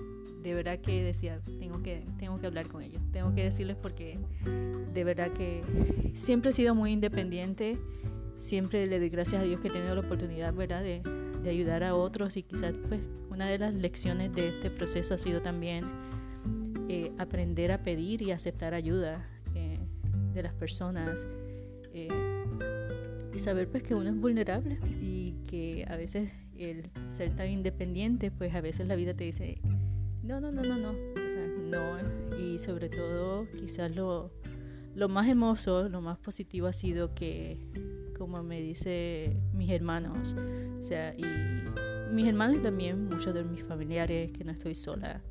de 0.45 0.53
verdad 0.53 0.79
que 0.79 1.03
decía, 1.03 1.41
tengo 1.59 1.83
que, 1.83 2.05
tengo 2.19 2.39
que 2.39 2.47
hablar 2.47 2.69
con 2.69 2.83
ellos, 2.83 3.03
tengo 3.13 3.35
que 3.35 3.43
decirles 3.45 3.77
porque 3.81 4.19
de 4.93 5.05
verdad 5.05 5.33
que 5.33 5.63
siempre 6.15 6.51
he 6.51 6.53
sido 6.53 6.75
muy 6.75 6.93
independiente, 6.93 7.79
siempre 8.41 8.87
le 8.87 8.99
doy 8.99 9.09
gracias 9.09 9.41
a 9.41 9.45
Dios 9.45 9.61
que 9.61 9.69
he 9.69 9.71
tenido 9.71 9.95
la 9.95 10.03
oportunidad, 10.03 10.53
¿verdad?, 10.53 10.83
de, 10.83 11.01
de 11.43 11.49
ayudar 11.49 11.83
a 11.83 11.95
otros 11.95 12.37
y 12.37 12.43
quizás 12.43 12.75
pues 12.89 13.01
una 13.31 13.49
de 13.49 13.57
las 13.57 13.75
lecciones 13.75 14.35
de 14.35 14.49
este 14.49 14.71
proceso 14.71 15.15
ha 15.15 15.19
sido 15.19 15.41
también 15.41 15.87
eh, 16.91 17.11
aprender 17.17 17.73
a 17.73 17.83
pedir 17.83 18.21
y 18.21 18.31
aceptar 18.31 18.75
ayuda 18.75 19.27
eh, 19.55 19.79
de 20.35 20.43
las 20.43 20.53
personas 20.53 21.27
y 23.33 23.39
saber 23.39 23.69
pues 23.69 23.85
que 23.85 23.95
uno 23.95 24.11
es 24.11 24.17
vulnerable 24.17 24.79
y 25.01 25.37
que 25.47 25.87
a 25.89 25.97
veces 25.97 26.33
el 26.59 26.91
ser 27.17 27.35
tan 27.37 27.49
independiente 27.49 28.33
pues 28.33 28.53
a 28.55 28.61
veces 28.61 28.87
la 28.89 28.97
vida 28.97 29.15
te 29.15 29.25
dice 29.25 29.61
no, 30.25 30.41
no, 30.41 30.51
no, 30.51 30.63
no, 30.63 30.77
no, 30.77 30.91
o 30.91 31.29
sea, 31.29 31.47
no. 31.47 32.39
Y 32.39 32.59
sobre 32.59 32.89
todo 32.89 33.47
quizás 33.53 33.95
lo, 33.95 34.33
lo 34.95 35.09
más 35.09 35.29
hermoso, 35.29 35.89
lo 35.89 36.01
más 36.01 36.19
positivo 36.19 36.67
ha 36.67 36.73
sido 36.73 37.15
que 37.15 37.59
como 38.19 38.43
me 38.43 38.61
dice 38.61 39.37
mis 39.53 39.71
hermanos, 39.71 40.35
o 40.81 40.83
sea, 40.83 41.15
y 41.15 41.25
mis 42.13 42.27
hermanos 42.27 42.57
y 42.57 42.61
también 42.61 43.07
muchos 43.07 43.35
de 43.35 43.45
mis 43.45 43.65
familiares 43.65 44.33
que 44.33 44.45
no 44.45 44.53
estoy 44.53 44.75
sola. 44.75 45.23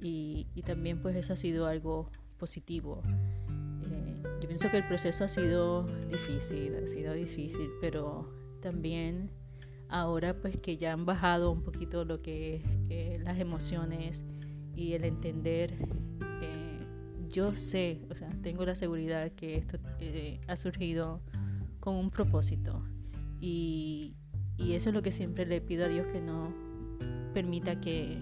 Y, 0.00 0.48
y 0.54 0.62
también 0.62 1.00
pues 1.00 1.14
eso 1.14 1.34
ha 1.34 1.36
sido 1.36 1.66
algo 1.66 2.10
positivo. 2.38 3.02
Yo 4.40 4.48
pienso 4.48 4.68
que 4.70 4.78
el 4.78 4.88
proceso 4.88 5.22
ha 5.22 5.28
sido 5.28 5.86
difícil, 6.08 6.74
ha 6.74 6.88
sido 6.88 7.12
difícil, 7.12 7.70
pero 7.80 8.32
también 8.60 9.30
ahora 9.88 10.34
pues 10.34 10.56
que 10.56 10.78
ya 10.78 10.92
han 10.92 11.06
bajado 11.06 11.52
un 11.52 11.62
poquito 11.62 12.04
lo 12.04 12.22
que 12.22 12.62
eh, 12.88 13.20
las 13.22 13.38
emociones 13.38 14.24
y 14.74 14.94
el 14.94 15.04
entender, 15.04 15.74
eh, 16.40 16.86
yo 17.28 17.56
sé, 17.56 18.00
o 18.10 18.14
sea, 18.14 18.28
tengo 18.42 18.64
la 18.64 18.74
seguridad 18.74 19.30
que 19.32 19.56
esto 19.56 19.78
eh, 20.00 20.40
ha 20.48 20.56
surgido 20.56 21.20
con 21.80 21.96
un 21.96 22.10
propósito 22.10 22.82
y, 23.40 24.14
y 24.56 24.74
eso 24.74 24.90
es 24.90 24.94
lo 24.94 25.02
que 25.02 25.12
siempre 25.12 25.46
le 25.46 25.60
pido 25.60 25.84
a 25.84 25.88
Dios 25.88 26.06
que 26.12 26.20
no 26.20 26.52
permita 27.34 27.80
que, 27.80 28.18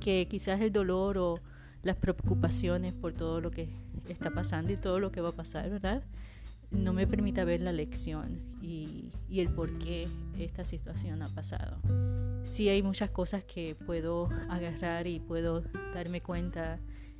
que 0.00 0.26
quizás 0.28 0.60
el 0.60 0.72
dolor 0.72 1.18
o 1.18 1.34
las 1.82 1.96
preocupaciones 1.96 2.94
por 2.94 3.12
todo 3.12 3.40
lo 3.40 3.50
que 3.50 3.68
está 4.08 4.30
pasando 4.30 4.72
y 4.72 4.76
todo 4.76 5.00
lo 5.00 5.12
que 5.12 5.20
va 5.20 5.30
a 5.30 5.36
pasar, 5.36 5.68
¿verdad? 5.68 6.02
no 6.74 6.92
me 6.92 7.06
permita 7.06 7.44
ver 7.44 7.60
la 7.60 7.72
lección 7.72 8.40
y, 8.60 9.10
y 9.28 9.40
el 9.40 9.48
por 9.50 9.78
qué 9.78 10.08
esta 10.38 10.64
situación 10.64 11.22
ha 11.22 11.28
pasado. 11.28 11.78
Sí 12.44 12.68
hay 12.68 12.82
muchas 12.82 13.10
cosas 13.10 13.44
que 13.44 13.74
puedo 13.74 14.28
agarrar 14.48 15.06
y 15.06 15.20
puedo 15.20 15.62
darme 15.94 16.20
cuenta 16.20 16.78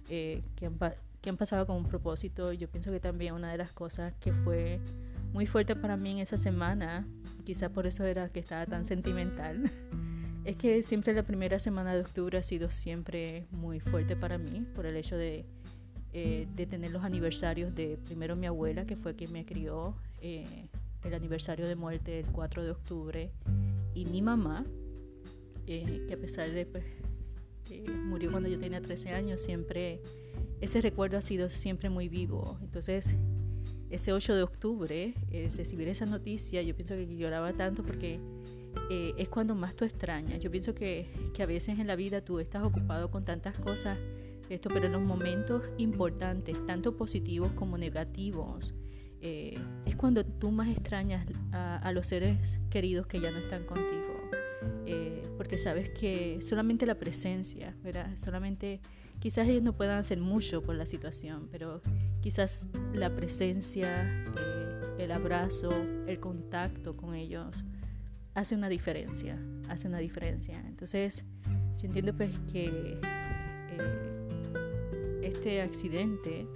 eh, 0.08 0.42
que, 0.54 0.66
han, 0.66 1.36
pasado 1.36 1.66
con 1.66 1.76
un 1.76 1.84
propósito. 1.84 2.52
Yo 2.52 2.68
pienso 2.68 2.92
que 2.92 3.00
también 3.00 3.34
una 3.34 3.50
de 3.50 3.58
las 3.58 3.72
cosas 3.72 4.14
que 4.20 4.32
fue 4.32 4.80
muy 5.32 5.46
fuerte 5.46 5.74
para 5.74 5.96
mí 5.96 6.12
en 6.12 6.18
esa 6.18 6.38
semana, 6.38 7.06
quizá 7.44 7.68
por 7.70 7.86
eso 7.86 8.04
era 8.04 8.28
que 8.28 8.40
estaba 8.40 8.66
tan 8.66 8.84
sentimental, 8.84 9.70
es 10.44 10.56
que 10.56 10.82
siempre 10.82 11.12
la 11.14 11.24
primera 11.24 11.58
semana 11.58 11.94
de 11.94 12.00
octubre 12.00 12.38
ha 12.38 12.42
sido 12.42 12.70
siempre 12.70 13.46
muy 13.50 13.80
fuerte 13.80 14.14
para 14.14 14.38
mí 14.38 14.64
por 14.74 14.86
el 14.86 14.96
hecho 14.96 15.16
de 15.16 15.44
eh, 16.16 16.46
de 16.54 16.64
tener 16.66 16.92
los 16.92 17.02
aniversarios 17.02 17.74
de 17.74 17.98
primero 18.04 18.36
mi 18.36 18.46
abuela, 18.46 18.84
que 18.84 18.94
fue 18.94 19.16
quien 19.16 19.32
me 19.32 19.44
crió, 19.44 19.96
eh, 20.22 20.68
el 21.02 21.12
aniversario 21.12 21.66
de 21.66 21.74
muerte 21.74 22.20
el 22.20 22.26
4 22.26 22.62
de 22.62 22.70
octubre, 22.70 23.32
y 23.94 24.04
mi 24.06 24.22
mamá, 24.22 24.64
eh, 25.66 26.04
que 26.06 26.14
a 26.14 26.16
pesar 26.16 26.50
de 26.50 26.66
pues, 26.66 26.84
murió 28.04 28.30
cuando 28.30 28.48
yo 28.48 28.58
tenía 28.58 28.80
13 28.80 29.10
años, 29.10 29.40
siempre 29.40 30.00
ese 30.60 30.80
recuerdo 30.80 31.18
ha 31.18 31.22
sido 31.22 31.50
siempre 31.50 31.90
muy 31.90 32.08
vivo. 32.08 32.58
Entonces, 32.62 33.16
ese 33.90 34.12
8 34.12 34.34
de 34.34 34.42
octubre, 34.42 35.14
recibir 35.56 35.88
esa 35.88 36.06
noticia, 36.06 36.62
yo 36.62 36.74
pienso 36.74 36.94
que 36.94 37.06
lloraba 37.16 37.52
tanto 37.52 37.82
porque 37.82 38.18
es 38.90 39.28
cuando 39.28 39.54
más 39.54 39.76
tú 39.76 39.84
extrañas. 39.84 40.40
Yo 40.40 40.50
pienso 40.50 40.74
que, 40.74 41.06
que 41.32 41.42
a 41.42 41.46
veces 41.46 41.78
en 41.78 41.86
la 41.86 41.96
vida 41.96 42.24
tú 42.24 42.38
estás 42.38 42.64
ocupado 42.64 43.10
con 43.10 43.24
tantas 43.24 43.58
cosas 43.58 43.98
esto, 44.50 44.68
pero 44.68 44.86
en 44.86 44.92
los 44.92 45.02
momentos 45.02 45.70
importantes, 45.78 46.64
tanto 46.66 46.96
positivos 46.96 47.52
como 47.52 47.78
negativos, 47.78 48.74
eh, 49.20 49.58
es 49.86 49.96
cuando 49.96 50.24
tú 50.24 50.50
más 50.50 50.68
extrañas 50.68 51.26
a, 51.52 51.90
los 51.92 52.06
seres 52.06 52.60
queridos 52.68 53.06
que 53.06 53.20
ya 53.20 53.30
no 53.30 53.38
están 53.38 53.64
contigo. 53.64 54.13
Eh, 54.86 55.22
porque 55.36 55.58
sabes 55.58 55.90
que 55.90 56.40
solamente 56.42 56.86
la 56.86 56.96
presencia, 56.96 57.74
¿verdad? 57.82 58.16
Solamente, 58.16 58.80
quizás 59.18 59.48
ellos 59.48 59.62
no 59.62 59.76
puedan 59.76 59.98
hacer 59.98 60.20
mucho 60.20 60.62
por 60.62 60.74
la 60.74 60.86
situación, 60.86 61.48
pero 61.50 61.80
quizás 62.20 62.68
la 62.92 63.14
presencia, 63.14 64.06
eh, 64.38 64.80
el 64.98 65.12
abrazo, 65.12 65.70
el 66.06 66.20
contacto 66.20 66.96
con 66.96 67.14
ellos 67.14 67.64
hace 68.34 68.54
una 68.54 68.68
diferencia, 68.68 69.38
hace 69.68 69.88
una 69.88 69.98
diferencia. 69.98 70.62
Entonces, 70.66 71.24
yo 71.76 71.86
entiendo 71.86 72.14
pues 72.14 72.38
que 72.52 72.98
este 75.22 75.62
accidente 75.62 76.46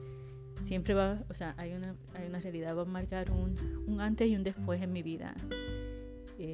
siempre 0.63 0.95
va, 0.95 1.25
o 1.29 1.35
sea, 1.35 1.55
hay 1.57 1.73
una, 1.73 1.97
hay 2.15 2.27
una 2.27 2.41
realidad, 2.41 2.77
va 2.77 2.83
a 2.83 2.85
marcar 2.85 3.31
un, 3.31 3.57
un 3.87 4.01
antes 4.01 4.29
y 4.29 4.37
un 4.37 4.45
después 4.45 4.83
en 4.83 4.93
mi 4.93 5.03
vida. 5.03 5.35
Eh, 6.39 6.53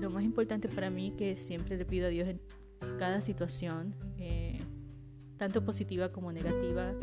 lo 0.00 0.10
más 0.10 0.24
importante 0.24 0.68
para 0.68 0.90
mí 0.90 1.12
que 1.16 1.36
siempre 1.36 1.76
le 1.76 1.84
pido 1.84 2.06
a 2.06 2.10
Dios 2.10 2.28
en 2.28 2.40
cada 2.98 3.20
situación, 3.20 3.94
eh, 4.18 4.58
tanto 5.36 5.64
positiva 5.64 6.10
como 6.10 6.32
negativa, 6.32 6.94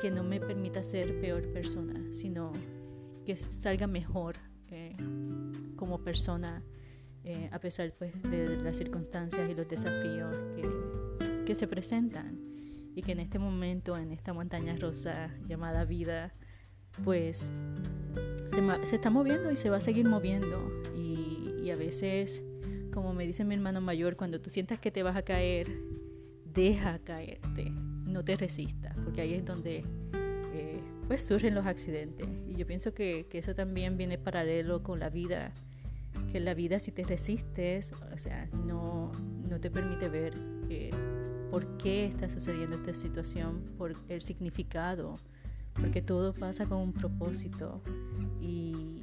que 0.00 0.10
no 0.10 0.24
me 0.24 0.40
permita 0.40 0.82
ser 0.82 1.20
peor 1.20 1.52
persona, 1.52 2.02
sino 2.12 2.52
que 3.24 3.36
salga 3.36 3.86
mejor 3.86 4.36
eh, 4.68 4.96
como 5.76 6.02
persona, 6.02 6.62
a 7.52 7.58
pesar 7.58 7.94
pues, 7.98 8.12
de 8.24 8.58
las 8.58 8.76
circunstancias 8.76 9.50
y 9.50 9.54
los 9.54 9.66
desafíos 9.66 10.36
que, 10.54 11.44
que 11.46 11.54
se 11.54 11.66
presentan 11.66 12.38
y 12.94 13.02
que 13.02 13.12
en 13.12 13.20
este 13.20 13.38
momento, 13.38 13.96
en 13.96 14.12
esta 14.12 14.32
montaña 14.32 14.76
rosa 14.76 15.30
llamada 15.48 15.84
vida, 15.84 16.32
pues 17.02 17.50
se, 18.46 18.86
se 18.86 18.96
está 18.96 19.10
moviendo 19.10 19.50
y 19.50 19.56
se 19.56 19.70
va 19.70 19.78
a 19.78 19.80
seguir 19.80 20.08
moviendo. 20.08 20.70
Y, 21.64 21.70
a 21.70 21.76
veces, 21.76 22.42
como 22.92 23.14
me 23.14 23.26
dice 23.26 23.44
mi 23.44 23.54
hermano 23.54 23.80
mayor, 23.80 24.16
cuando 24.16 24.40
tú 24.40 24.50
sientas 24.50 24.78
que 24.78 24.90
te 24.90 25.02
vas 25.02 25.16
a 25.16 25.22
caer, 25.22 25.66
deja 26.52 26.98
caerte, 26.98 27.70
no 27.70 28.24
te 28.24 28.36
resistas, 28.36 28.94
porque 29.02 29.22
ahí 29.22 29.34
es 29.34 29.44
donde 29.44 29.84
eh, 30.52 30.80
pues 31.08 31.22
surgen 31.22 31.54
los 31.54 31.66
accidentes. 31.66 32.28
Y 32.46 32.56
yo 32.56 32.66
pienso 32.66 32.92
que, 32.92 33.26
que 33.30 33.38
eso 33.38 33.54
también 33.54 33.96
viene 33.96 34.18
paralelo 34.18 34.82
con 34.82 35.00
la 35.00 35.08
vida 35.08 35.52
que 36.30 36.40
la 36.40 36.54
vida 36.54 36.78
si 36.80 36.92
te 36.92 37.04
resistes, 37.04 37.92
o 38.12 38.18
sea, 38.18 38.48
no, 38.66 39.12
no 39.48 39.60
te 39.60 39.70
permite 39.70 40.08
ver 40.08 40.34
eh, 40.68 40.90
por 41.50 41.76
qué 41.76 42.06
está 42.06 42.28
sucediendo 42.28 42.76
esta 42.76 42.94
situación, 42.94 43.62
por 43.78 43.94
el 44.08 44.20
significado, 44.20 45.16
porque 45.74 46.02
todo 46.02 46.34
pasa 46.34 46.66
con 46.66 46.78
un 46.78 46.92
propósito 46.92 47.80
y, 48.40 49.02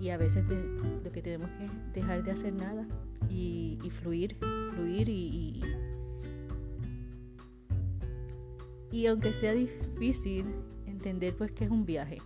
y 0.00 0.08
a 0.08 0.16
veces 0.16 0.44
lo 1.04 1.12
que 1.12 1.22
tenemos 1.22 1.50
que 1.50 2.00
dejar 2.00 2.24
de 2.24 2.30
hacer 2.30 2.54
nada 2.54 2.86
y, 3.28 3.78
fluir, 3.90 4.36
fluir 4.72 5.08
y, 5.08 5.62
y, 8.90 9.06
aunque 9.06 9.32
sea 9.32 9.52
difícil 9.52 10.46
entender 10.86 11.36
pues 11.36 11.52
que 11.52 11.64
es 11.64 11.70
un 11.70 11.84
viaje, 11.84 12.18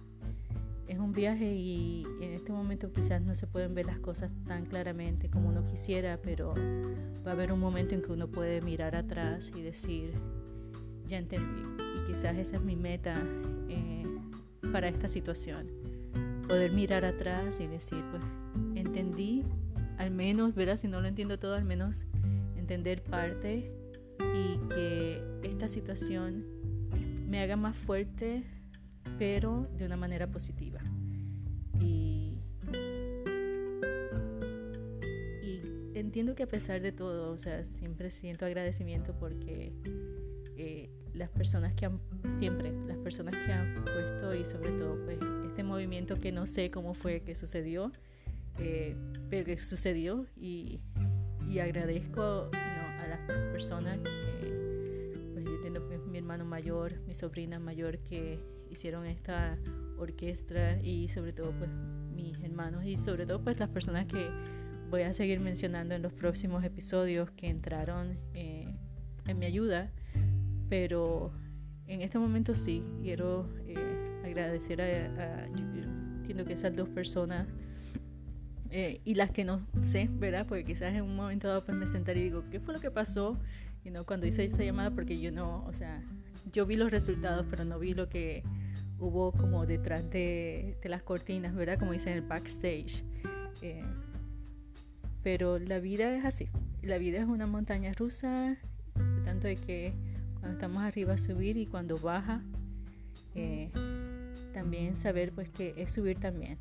es 0.87 0.99
un 0.99 1.13
viaje 1.13 1.53
y 1.55 2.07
en 2.21 2.33
este 2.33 2.53
momento 2.53 2.93
quizás 2.93 3.21
no 3.23 3.35
se 3.35 3.47
pueden 3.47 3.75
ver 3.75 3.87
las 3.87 3.99
cosas 3.99 4.31
tan 4.47 4.67
claramente 4.67 5.29
como 5.29 5.49
uno 5.49 5.65
quisiera, 5.65 6.21
pero 6.23 6.55
va 7.27 7.31
a 7.31 7.35
haber 7.35 7.53
un 7.53 7.59
momento 7.59 7.95
en 7.95 8.03
que 8.03 8.13
uno 8.13 8.29
puede 8.29 8.61
mirar 8.61 8.95
atrás 8.95 9.51
y 9.57 9.63
decir, 9.63 10.13
ya 11.07 11.19
entendí. 11.19 11.63
Y 11.79 12.13
quizás 12.13 12.37
esa 12.37 12.57
es 12.57 12.63
mi 12.63 12.77
meta 12.77 13.21
eh, 13.69 14.05
para 14.73 14.89
esta 14.89 15.09
situación. 15.09 15.84
Poder 16.49 16.73
mirar 16.73 17.05
atrás 17.05 17.61
y 17.61 17.67
decir, 17.67 18.03
pues, 18.11 18.23
entendí, 18.75 19.45
al 19.99 20.11
menos, 20.11 20.55
¿verdad? 20.55 20.79
Si 20.79 20.89
no 20.89 21.01
lo 21.01 21.09
entiendo 21.09 21.39
todo, 21.39 21.55
al 21.55 21.65
menos 21.65 22.07
entender 22.57 23.03
parte 23.03 23.73
y 24.19 24.59
que 24.69 25.23
esta 25.43 25.69
situación 25.69 26.45
me 27.29 27.41
haga 27.41 27.57
más 27.57 27.77
fuerte 27.77 28.45
pero 29.19 29.69
de 29.77 29.87
una 29.87 29.97
manera 29.97 30.27
positiva. 30.27 30.81
Y, 31.81 32.33
entiendo 35.95 36.35
que 36.35 36.43
a 36.43 36.49
pesar 36.49 36.81
de 36.81 36.93
todo, 36.93 37.33
o 37.33 37.39
sea, 37.39 37.65
siempre 37.79 38.11
siento 38.11 38.47
agradecimiento 38.47 39.15
porque 39.19 39.73
eh, 40.57 40.91
las 41.13 41.31
personas 41.31 41.75
que 41.75 41.87
han, 41.87 42.01
siempre, 42.29 42.73
las 42.87 42.99
personas 42.99 43.37
que 43.37 43.53
han 43.53 43.85
puesto 43.85 44.35
y 44.35 44.45
sobre 44.45 44.73
todo 44.73 44.99
pues 45.05 45.19
este 45.55 45.63
movimiento 45.63 46.17
que 46.17 46.33
no 46.33 46.49
sé 46.49 46.73
cómo 46.73 46.95
fue 46.95 47.21
que 47.21 47.37
sucedió, 47.37 47.93
eh, 48.59 48.97
pero 49.31 49.45
que 49.45 49.61
sucedió 49.61 50.27
y, 50.37 50.81
y 51.49 51.61
agradezco 51.61 52.51
a 52.53 53.07
las 53.07 53.21
personas, 53.53 53.99
pues 55.33 55.45
yo 55.45 55.87
pues, 55.87 56.05
mi 56.07 56.19
hermano 56.19 56.45
mayor, 56.45 56.99
mi 57.07 57.15
sobrina 57.15 57.61
mayor 57.61 58.01
que 58.01 58.41
hicieron 58.69 59.07
esta 59.07 59.57
orquesta 59.97 60.81
y 60.83 61.09
sobre 61.09 61.33
todo 61.33 61.53
pues 61.53 61.71
mis 62.13 62.37
hermanos 62.41 62.85
y 62.85 62.97
sobre 62.97 63.25
todo 63.25 63.41
pues 63.41 63.61
las 63.61 63.69
personas 63.69 64.07
que 64.07 64.29
voy 64.91 65.03
a 65.03 65.13
seguir 65.13 65.39
mencionando 65.39 65.95
en 65.95 66.03
los 66.03 66.13
próximos 66.13 66.65
episodios 66.65 67.31
que 67.31 67.47
entraron 67.49 68.19
eh, 68.35 68.75
en 69.29 69.39
mi 69.39 69.47
ayuda. 69.47 69.93
Pero 70.69 71.31
en 71.87 72.03
este 72.03 72.19
momento 72.19 72.57
sí 72.57 72.83
quiero 73.05 73.49
eh, 73.69 73.94
agradecer 74.41 74.81
a, 74.81 75.47
entiendo 75.47 76.45
que 76.45 76.53
esas 76.53 76.75
dos 76.75 76.89
personas 76.89 77.47
eh, 78.71 79.01
y 79.05 79.15
las 79.15 79.31
que 79.31 79.45
no 79.45 79.61
sé, 79.83 80.09
¿verdad? 80.11 80.47
Porque 80.49 80.65
quizás 80.65 80.95
en 80.95 81.03
un 81.03 81.15
momento 81.15 81.47
dado 81.47 81.65
pues 81.65 81.77
me 81.77 81.87
sentaré 81.87 82.21
y 82.21 82.23
digo, 82.25 82.45
¿qué 82.51 82.59
fue 82.59 82.75
lo 82.75 82.81
que 82.81 82.91
pasó? 82.91 83.39
Y 83.85 83.91
no 83.91 84.05
cuando 84.05 84.27
hice 84.27 84.45
esa 84.45 84.65
llamada 84.65 84.91
porque 84.91 85.21
yo 85.21 85.31
no, 85.31 85.65
o 85.67 85.73
sea, 85.73 86.03
yo 86.53 86.67
vi 86.67 86.77
los 86.77 86.91
resultados, 86.91 87.47
pero 87.49 87.65
no 87.65 87.79
vi 87.79 87.93
lo 87.93 88.09
que 88.09 88.43
hubo 88.99 89.33
como 89.33 89.67
detrás 89.67 90.09
de, 90.11 90.77
las 90.85 91.03
cortinas, 91.03 91.55
¿verdad? 91.55 91.79
Como 91.79 91.93
dicen 91.93 92.13
en 92.13 92.19
el 92.19 92.29
backstage. 92.29 93.05
Eh, 93.63 93.85
pero 95.23 95.59
la 95.59 95.79
vida 95.79 96.17
es 96.17 96.25
así. 96.25 96.49
La 96.83 96.99
vida 96.99 97.19
es 97.19 97.27
una 97.27 97.47
montaña 97.47 97.93
rusa, 97.93 98.57
tanto 99.25 99.47
de 99.47 99.57
que 99.57 99.95
cuando 100.41 100.59
estamos 100.59 100.83
arriba 100.83 101.17
subir 101.17 101.57
y 101.57 101.67
cuando 101.67 101.97
baja, 101.97 102.43
eh, 103.35 103.71
también 104.55 104.97
saber 104.97 105.33
pues 105.33 105.51
que 105.51 105.75
es 105.77 105.93
subir 105.93 106.19
también. 106.19 106.57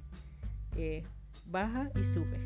Eh, 0.75 1.03
baja 1.45 1.89
y 1.95 2.03
sube. 2.03 2.39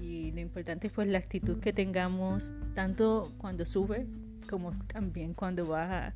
Y 0.00 0.32
lo 0.32 0.40
importante 0.40 0.86
es 0.86 0.92
pues 0.92 1.08
la 1.08 1.18
actitud 1.18 1.60
que 1.60 1.74
tengamos 1.74 2.52
tanto 2.74 3.30
cuando 3.38 3.66
sube 3.66 4.06
como 4.48 4.72
también 4.88 5.34
cuando 5.34 5.66
baja 5.66 6.14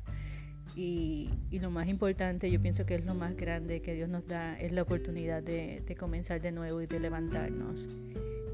y, 0.75 1.29
lo 1.51 1.71
más 1.71 1.87
importante, 1.87 2.51
yo 2.51 2.61
pienso 2.61 2.85
que 2.85 2.95
es 2.95 3.05
lo 3.05 3.15
más 3.15 3.35
grande 3.35 3.81
que 3.81 3.95
Dios 3.95 4.09
nos 4.09 4.27
da, 4.27 4.59
es 4.59 4.71
la 4.71 4.83
oportunidad 4.83 5.41
de, 5.41 5.83
comenzar 5.99 6.39
de 6.39 6.51
nuevo 6.51 6.81
y 6.81 6.85
de 6.85 6.99
levantarnos. 6.99 7.87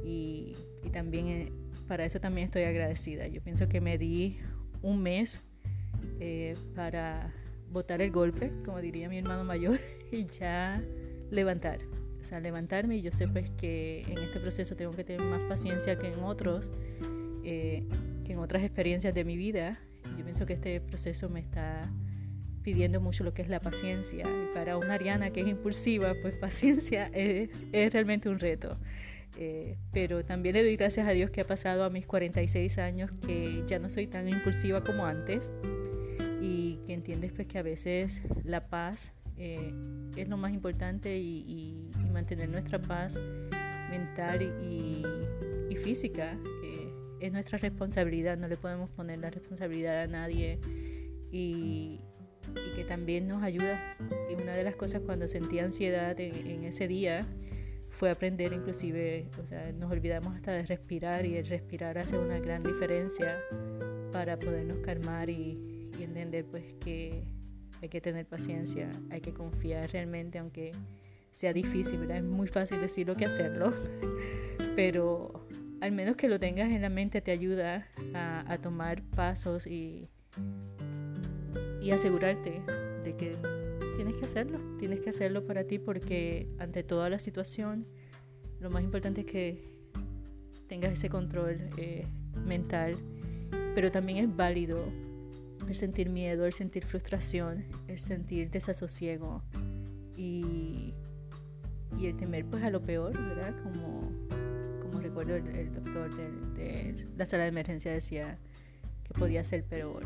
Y, 0.06 0.56
también 0.91 1.28
eh, 1.28 1.52
para 1.88 2.06
eso 2.06 2.19
también 2.19 2.46
estoy 2.46 2.63
agradecida. 2.63 3.28
Yo 3.28 3.41
pienso 3.41 3.67
que 3.67 3.82
me 3.82 3.98
di 3.98 4.38
un 4.82 5.02
mes 5.02 5.41
eh, 6.19 6.56
para 6.76 7.34
botar 7.74 8.02
el 8.02 8.12
golpe, 8.12 8.52
como 8.64 8.80
diría 8.80 9.10
mi 9.10 9.18
hermano 9.18 9.44
mayor, 9.44 9.80
y 10.12 10.26
ya 10.26 10.82
levantar. 11.32 11.80
O 12.22 12.24
sea, 12.24 12.40
levantarme 12.40 12.98
y 12.98 13.02
yo 13.02 13.12
sé 13.12 13.28
pues 13.28 13.50
que 13.52 14.02
en 14.08 14.18
este 14.20 14.40
proceso 14.40 14.76
tengo 14.76 14.92
que 14.92 15.04
tener 15.04 15.22
más 15.22 15.42
paciencia 15.42 15.98
que 15.98 16.08
en 16.08 16.20
otros, 16.20 16.72
eh, 17.44 17.84
que 18.24 18.34
en 18.34 18.40
otras 18.40 18.64
experiencias 18.64 19.14
de 19.14 19.26
mi 19.26 19.36
vida. 19.36 19.78
Yo 20.18 20.24
pienso 20.24 20.46
que 20.46 20.54
este 20.54 20.80
proceso 20.80 21.28
me 21.28 21.42
está 21.42 21.82
pidiendo 22.62 23.02
mucho 23.02 23.26
lo 23.26 23.34
que 23.34 23.42
es 23.42 23.50
la 23.50 23.60
paciencia. 23.60 24.26
Y 24.26 24.54
para 24.54 24.78
una 24.78 24.94
Ariana 24.94 25.32
que 25.32 25.42
es 25.42 25.48
impulsiva, 25.48 26.14
pues 26.22 26.34
paciencia 26.40 27.08
es, 27.14 27.50
es 27.74 27.92
realmente 27.92 28.30
un 28.30 28.40
reto. 28.40 28.78
Eh, 29.38 29.78
pero 29.92 30.24
también 30.24 30.56
le 30.56 30.64
doy 30.64 30.78
gracias 30.78 31.08
a 31.08 31.12
Dios 31.12 31.32
que 31.32 31.42
ha 31.42 31.44
pasado 31.44 31.84
a 31.84 31.90
mis 31.90 32.06
46 32.06 32.78
años 32.78 33.12
que 33.26 33.64
ya 33.68 33.80
no 33.80 33.90
soy 33.90 34.06
tan 34.06 34.30
impulsiva 34.30 34.84
como 34.84 35.08
antes 35.08 35.50
que 36.94 37.00
entiendes 37.00 37.32
pues 37.32 37.48
que 37.48 37.58
a 37.58 37.64
veces 37.64 38.22
la 38.44 38.68
paz 38.68 39.14
eh, 39.38 39.74
es 40.16 40.30
lo 40.30 40.38
más 40.38 40.54
importante 40.54 41.18
y, 41.18 41.90
mantener 42.12 42.48
nuestra 42.48 42.80
paz 42.80 43.20
mental 43.90 44.44
y, 44.64 45.04
física 45.84 46.38
es 47.20 47.34
nuestra 47.34 47.58
responsabilidad, 47.58 48.38
no 48.38 48.48
le 48.48 48.56
podemos 48.58 48.90
poner 48.92 49.18
la 49.20 49.32
responsabilidad 49.32 50.04
a 50.04 50.08
nadie 50.08 50.60
y, 51.32 52.00
que 52.76 52.84
también 52.84 53.28
nos 53.28 53.42
ayuda. 53.42 53.98
Y 54.30 54.42
una 54.42 54.56
de 54.56 54.64
las 54.64 54.76
cosas 54.76 55.02
cuando 55.02 55.28
sentí 55.28 55.60
ansiedad 55.60 56.18
en 56.20 56.64
ese 56.64 56.88
día, 56.88 57.22
fue 57.90 58.12
aprender 58.12 58.54
inclusive, 58.54 59.30
o 59.42 59.46
sea, 59.46 59.72
nos 59.74 59.92
olvidamos 59.92 60.36
hasta 60.36 60.52
de 60.52 60.64
respirar 60.64 61.26
y 61.26 61.38
el 61.38 61.48
respirar 61.48 61.98
hace 61.98 62.18
una 62.18 62.40
gran 62.40 62.64
diferencia 62.64 63.40
para 64.12 64.38
podernos 64.38 64.78
calmar 64.80 65.30
y, 65.30 65.73
entender 66.02 66.46
pues 66.46 66.64
que 66.80 67.24
hay 67.82 67.90
que 67.90 68.02
tener 68.02 68.26
paciencia, 68.26 68.90
hay 69.12 69.22
que 69.22 69.34
confiar 69.34 69.92
realmente 69.92 70.40
aunque 70.40 70.72
sea 71.34 71.54
difícil, 71.54 72.00
¿verdad? 72.00 72.18
Es 72.18 72.24
muy 72.24 72.48
fácil 72.48 72.80
decirlo 72.82 73.16
que 73.16 73.26
hacerlo, 73.26 73.72
pero 74.76 75.48
al 75.82 75.92
menos 75.92 76.16
que 76.16 76.30
lo 76.30 76.40
tengas 76.40 76.72
en 76.72 76.82
la 76.82 76.90
mente 76.90 77.22
te 77.22 77.32
ayuda 77.32 77.88
a, 78.14 78.52
a 78.52 78.58
tomar 78.58 79.04
pasos 79.04 79.68
y, 79.68 80.08
y 81.82 81.92
asegurarte 81.92 82.62
de 83.04 83.16
que 83.18 83.38
tienes 83.98 84.16
que 84.16 84.26
hacerlo, 84.26 84.60
tienes 84.80 85.02
que 85.02 85.10
hacerlo 85.10 85.46
para 85.46 85.66
ti 85.66 85.78
porque 85.78 86.48
ante 86.58 86.84
toda 86.84 87.10
la 87.10 87.20
situación 87.20 87.86
lo 88.64 88.70
más 88.70 88.84
importante 88.84 89.22
es 89.22 89.28
que 89.28 89.74
tengas 90.68 90.94
ese 90.94 91.10
control 91.10 91.70
eh, 91.78 92.08
mental, 92.46 92.96
pero 93.76 93.92
también 93.92 94.18
es 94.20 94.36
válido 94.36 94.78
el 95.67 95.76
sentir 95.76 96.10
miedo, 96.10 96.45
el 96.45 96.54
sentir 96.54 96.86
frustración, 96.86 97.65
el 97.88 97.99
sentir 97.99 98.49
desasosiego 98.49 99.41
y, 100.15 100.93
y 101.97 102.08
el 102.08 102.17
temer 102.17 102.45
pues 102.45 102.63
a 102.63 102.69
lo 102.69 102.82
peor, 102.82 103.13
¿verdad? 103.13 103.56
Como, 103.63 104.12
como 104.82 104.99
recuerdo 104.99 105.36
el, 105.36 105.73
doctor 105.73 106.15
de, 106.56 107.06
la 107.17 107.26
sala 107.26 107.43
de 107.43 107.49
emergencia 107.49 107.91
decía 107.91 108.38
que 109.04 109.13
podía 109.13 109.43
ser 109.43 109.63
peor. 109.63 110.06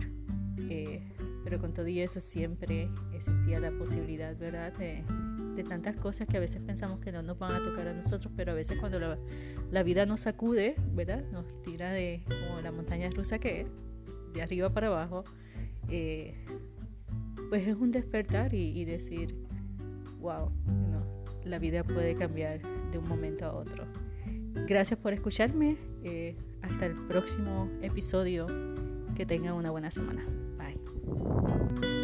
Eh, 0.69 1.01
pero 1.43 1.59
con 1.59 1.73
todo 1.73 1.87
y 1.87 2.01
eso 2.01 2.19
siempre 2.19 2.89
existía 3.13 3.59
la 3.59 3.71
posibilidad, 3.71 4.35
¿verdad? 4.35 4.73
De, 4.73 5.03
tantas 5.67 5.95
cosas 5.95 6.27
que 6.27 6.37
a 6.37 6.39
veces 6.39 6.61
pensamos 6.61 6.99
que 6.99 7.11
no 7.11 7.23
nos 7.23 7.39
van 7.39 7.51
a 7.51 7.63
tocar 7.63 7.87
a 7.87 7.93
nosotros, 7.93 8.31
pero 8.37 8.51
a 8.51 8.55
veces 8.55 8.77
cuando 8.79 8.99
la, 8.99 9.83
vida 9.83 10.05
nos 10.05 10.21
sacude, 10.21 10.75
¿verdad? 10.93 11.23
Nos 11.31 11.61
tira 11.63 11.91
de 11.91 12.23
como 12.27 12.61
la 12.61 12.71
montaña 12.71 13.09
rusa 13.09 13.39
que 13.39 13.61
es, 13.61 13.67
de 14.33 14.43
arriba 14.43 14.69
para 14.69 14.87
abajo, 14.87 15.23
eh, 15.89 16.35
pues 17.49 17.67
es 17.67 17.75
un 17.75 17.91
despertar 17.91 18.53
y, 18.53 18.83
decir, 18.85 19.35
wow, 20.19 20.51
la 21.43 21.59
vida 21.59 21.83
puede 21.83 22.15
cambiar 22.15 22.61
de 22.91 22.97
un 22.97 23.07
momento 23.07 23.45
a 23.45 23.53
otro. 23.53 23.85
Gracias 24.67 24.99
por 24.99 25.13
escucharme. 25.13 25.77
Eh, 26.03 26.35
hasta 26.61 26.85
el 26.85 26.95
próximo 27.07 27.69
episodio. 27.81 28.47
Que 29.15 29.25
tengan 29.25 29.53
una 29.53 29.71
buena 29.71 29.89
semana. 29.89 30.25
Bye. 30.57 31.96